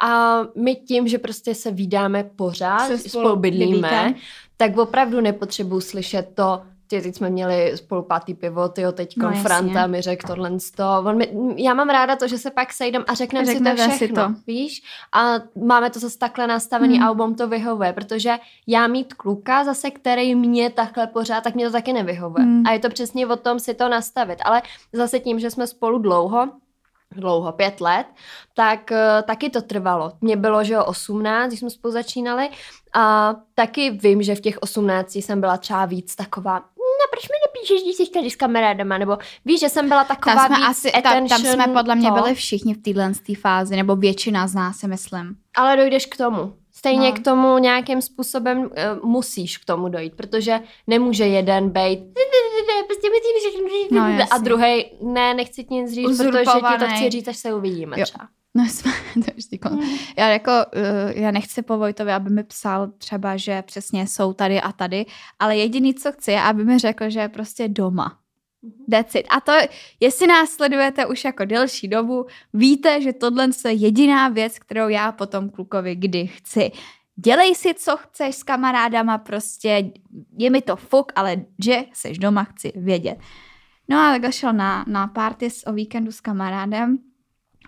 [0.00, 4.14] A my tím, že prostě se vydáme pořád, se spolu, spolu bydlíme,
[4.56, 6.62] tak opravdu nepotřebuji slyšet to,
[6.92, 10.84] ty, teď jsme měli spolu pátý pivo, ty teď no, Franta mi řekl tohle to.
[11.06, 13.96] On mi, já mám ráda to, že se pak sejdem a řekneme si to všechno,
[13.96, 14.34] si to.
[14.46, 14.82] víš?
[15.12, 15.34] A
[15.66, 17.06] máme to zase takhle nastavený hmm.
[17.06, 21.72] album to vyhovuje, protože já mít kluka zase, který mě takhle pořád, tak mě to
[21.72, 22.44] taky nevyhovuje.
[22.44, 22.66] Hmm.
[22.66, 24.38] A je to přesně o tom si to nastavit.
[24.44, 24.62] Ale
[24.92, 26.48] zase tím, že jsme spolu dlouho,
[27.16, 28.06] dlouho, pět let,
[28.54, 30.12] tak uh, taky to trvalo.
[30.20, 32.50] Mně bylo, že jo, 18, když jsme spolu začínali
[32.94, 36.64] a taky vím, že v těch 18 jsem byla třeba víc taková,
[37.02, 40.34] no proč mi nepíšeš, když jsi tady s kamarádama, nebo víš, že jsem byla taková
[40.34, 42.14] tam jsme víc asi, tam, tam jsme podle mě to.
[42.14, 45.36] byli všichni v téhle fázi, nebo většina z nás, si myslím.
[45.56, 46.54] Ale dojdeš k tomu.
[46.74, 47.16] Stejně no.
[47.16, 48.70] k tomu nějakým způsobem uh,
[49.08, 52.00] musíš k tomu dojít, protože nemůže jeden být
[52.86, 53.08] prostě
[53.90, 57.54] no, a druhý ne, nechci ti nic říct, protože ti to chci říct, až se
[57.54, 58.04] uvidíme jo.
[58.04, 58.28] třeba.
[58.56, 59.80] No jsme, to vždy mm.
[60.16, 64.60] Já jako, uh, já nechci po Vojtovi, aby mi psal třeba, že přesně jsou tady
[64.60, 65.06] a tady,
[65.38, 68.18] ale jediný, co chci, je, aby mi řekl, že je prostě doma.
[68.62, 68.84] Mhm.
[68.90, 69.26] That's it.
[69.30, 69.52] A to,
[70.00, 75.12] jestli nás sledujete už jako delší dobu, víte, že tohle je jediná věc, kterou já
[75.12, 76.70] potom klukovi kdy chci.
[77.16, 79.92] Dělej si, co chceš s kamarádama, prostě
[80.38, 83.18] je mi to fuk, ale že seš doma, chci vědět.
[83.88, 86.98] No a tak šel na, na party o víkendu s kamarádem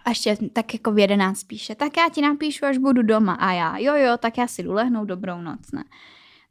[0.04, 3.34] a ještě tak jako v jedenáct píše, tak já ti napíšu, až budu doma.
[3.34, 5.84] A já, jo, jo, tak já si jdu lehnout, dobrou noc, ne.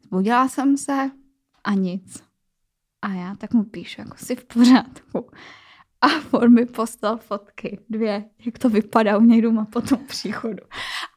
[0.03, 1.11] Zbudila jsem se
[1.63, 2.23] a nic.
[3.01, 5.29] A já tak mu píšu, jako si v pořádku.
[6.01, 10.63] A on mi postal fotky, dvě, jak to vypadá u něj doma po tom příchodu.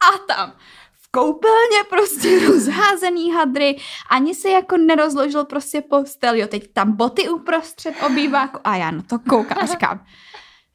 [0.01, 0.53] A tam
[0.93, 3.77] v koupelně prostě rozházený hadry,
[4.11, 9.03] ani se jako nerozložil prostě postel, jo, teď tam boty uprostřed obýváku a já na
[9.03, 10.05] to koukám a říkám,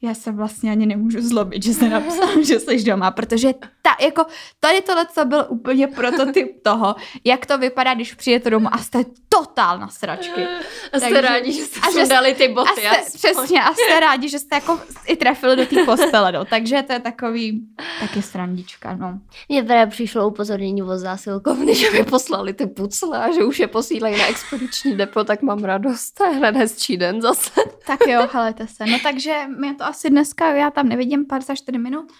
[0.01, 4.25] já se vlastně ani nemůžu zlobit, že jsi napsal, že jsi doma, protože ta, jako,
[4.59, 9.03] tady tohle byl úplně prototyp toho, jak to vypadá, když přijete domů a jste
[9.39, 10.47] totál na sračky.
[10.93, 12.87] A jste Takže, rádi, že jste a že dali ty boty.
[12.87, 16.45] A jste, přesně, a jste rádi, že jste jako i trefili do té postele, no.
[16.45, 17.67] Takže to je takový,
[17.99, 19.19] taky srandička, no.
[19.49, 23.67] Mně teda přišlo upozornění od zásilkovny, že mi poslali ty pucle a že už je
[23.67, 26.11] posílají na expediční depo, tak mám radost.
[26.11, 27.51] To je hned hezčí den zase.
[27.87, 28.85] Tak jo, helejte se.
[28.85, 32.11] No takže mě to asi dneska, já tam nevidím 54 minut,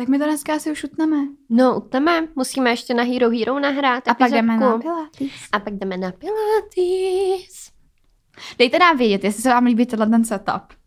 [0.00, 1.16] tak my to dneska asi už utneme.
[1.48, 2.28] No, utneme.
[2.36, 5.48] Musíme ještě na Hero Hero nahrát A pak jdeme na Pilates.
[5.52, 7.70] A pak jdeme na Pilates.
[8.58, 10.79] Dejte nám vědět, jestli se vám líbí tenhle ten setup.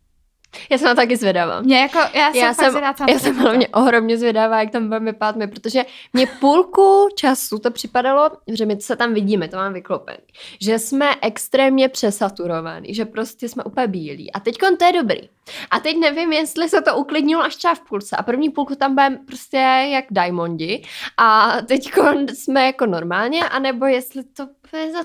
[0.70, 1.60] Já jsem na taky zvědavá.
[1.60, 5.36] Mě jako, já jsem, já jsem, já jsem hlavně ohromně zvědavá, jak tam budeme pát
[5.36, 10.18] my, protože mě půlku času to připadalo, že my se tam vidíme, to mám vyklopený,
[10.60, 14.32] že jsme extrémně přesaturovaní, že prostě jsme úplně bílí.
[14.32, 15.28] A teď to je dobrý.
[15.70, 18.16] A teď nevím, jestli se to uklidnilo až třeba v půlce.
[18.16, 19.56] A první půlku tam budeme prostě
[19.92, 20.82] jak diamondi.
[21.16, 21.90] A teď
[22.34, 24.48] jsme jako normálně, anebo jestli to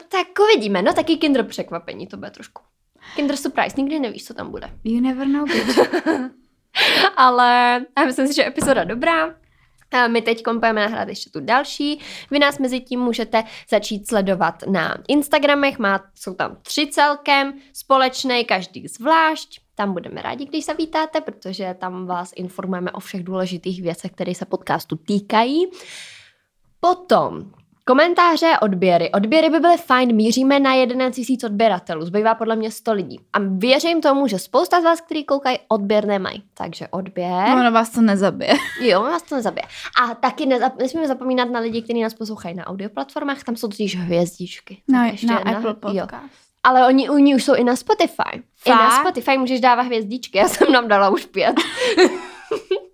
[0.10, 0.82] tak uvidíme.
[0.82, 2.62] No taky kinder překvapení, to bude trošku.
[3.16, 4.70] Kinder Surprise, nikdy nevíš, co tam bude.
[4.84, 5.80] You never know, bitch.
[7.18, 9.36] Ale já myslím si, že epizoda dobrá.
[9.92, 12.00] A my teď budeme nahrát ještě tu další.
[12.32, 18.44] Vy nás mezi tím můžete začít sledovat na Instagramech, má, jsou tam tři celkem, společné,
[18.44, 19.62] každý zvlášť.
[19.76, 24.46] Tam budeme rádi, když zavítáte, protože tam vás informujeme o všech důležitých věcech, které se
[24.46, 25.66] podcastu týkají.
[26.80, 27.52] Potom
[27.90, 29.12] Komentáře, odběry.
[29.12, 33.20] Odběry by byly fajn, míříme na 11 000 odběratelů, zbývá podle mě 100 lidí.
[33.34, 36.44] A věřím tomu, že spousta z vás, kteří koukají, odběr nemají.
[36.54, 37.50] Takže odběr.
[37.50, 38.54] No, no vás to nezabije.
[38.82, 39.64] Jo, vás to nezabije.
[40.04, 43.96] A taky nezap- nesmíme zapomínat na lidi, kteří nás poslouchají na audioplatformách, tam jsou totiž
[43.98, 44.82] hvězdičky.
[44.88, 45.58] No, ještě na jedna.
[45.58, 46.14] Apple Podcast.
[46.14, 46.20] Jo.
[46.64, 48.44] Ale oni, oni už jsou i na Spotify.
[48.56, 48.68] Fakt?
[48.68, 51.56] I na Spotify můžeš dávat hvězdičky, já jsem nám dala už pět.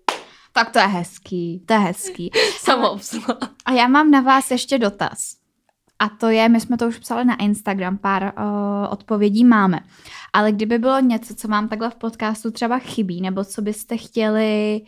[0.58, 2.32] Tak to je hezký, to je hezký.
[2.58, 3.38] Samoobsluha.
[3.66, 5.36] A já mám na vás ještě dotaz.
[6.00, 8.54] A to je, my jsme to už psali na Instagram, pár uh,
[8.90, 9.80] odpovědí máme.
[10.34, 14.82] Ale kdyby bylo něco, co vám takhle v podcastu třeba chybí, nebo co byste chtěli
[14.82, 14.88] uh,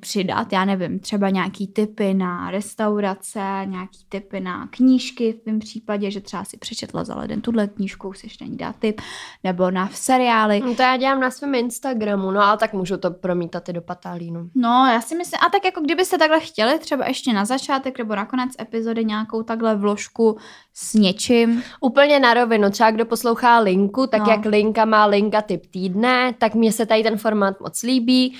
[0.00, 6.10] přidat, já nevím, třeba nějaký typy na restaurace, nějaký typy na knížky v tom případě,
[6.10, 9.00] že třeba si přečetla za leden tuhle knížku, si ještě není dát tip,
[9.44, 10.60] nebo na seriály.
[10.60, 13.82] No to já dělám na svém Instagramu, no ale tak můžu to promítat i do
[13.82, 14.50] patálínu.
[14.54, 18.14] No, já si myslím, a tak jako kdybyste takhle chtěli, třeba ještě na začátek nebo
[18.14, 20.36] na konec epizody nějakou takhle vložku
[20.74, 21.62] s něčím.
[21.80, 24.30] Úplně na rovinu, třeba kdo poslouchá linku, tak no.
[24.30, 28.36] jak linka má linka typ týdne, tak mně se tady ten formát moc líbí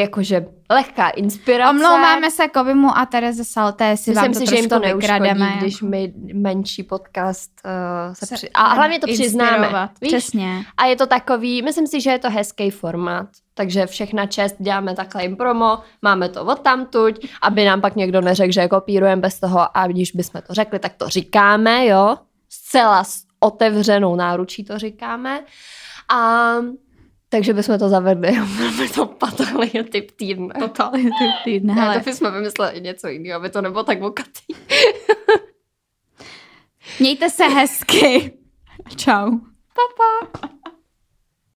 [0.00, 1.70] jakože lehká inspirace.
[1.70, 5.58] Omlouváme se Kovimu a Tereze Salté, jestli Myslím vám to si, že jim to neuškodí,
[5.60, 8.50] když my menší podcast uh, se, se při...
[8.54, 9.88] A hlavně to přiznáme.
[10.00, 10.12] Víš?
[10.12, 10.64] Přesně.
[10.76, 13.26] A je to takový, myslím si, že je to hezký formát.
[13.54, 18.20] Takže všechna čest děláme takhle jim promo, máme to od tamtuť, aby nám pak někdo
[18.20, 22.16] neřekl, že kopírujeme bez toho a když bychom to řekli, tak to říkáme, jo.
[22.48, 25.40] Zcela s otevřenou náručí to říkáme.
[26.14, 26.54] A
[27.34, 28.32] takže bychom to zavedli.
[28.38, 30.54] Máme to patálně typ týdne.
[30.58, 31.74] Totálně typ týdne.
[31.82, 34.54] Ale to bychom vymysleli něco jiného, aby to nebylo tak vokatý.
[37.00, 38.32] Mějte se hezky.
[38.96, 39.30] Čau.
[39.74, 40.48] Pa, pa.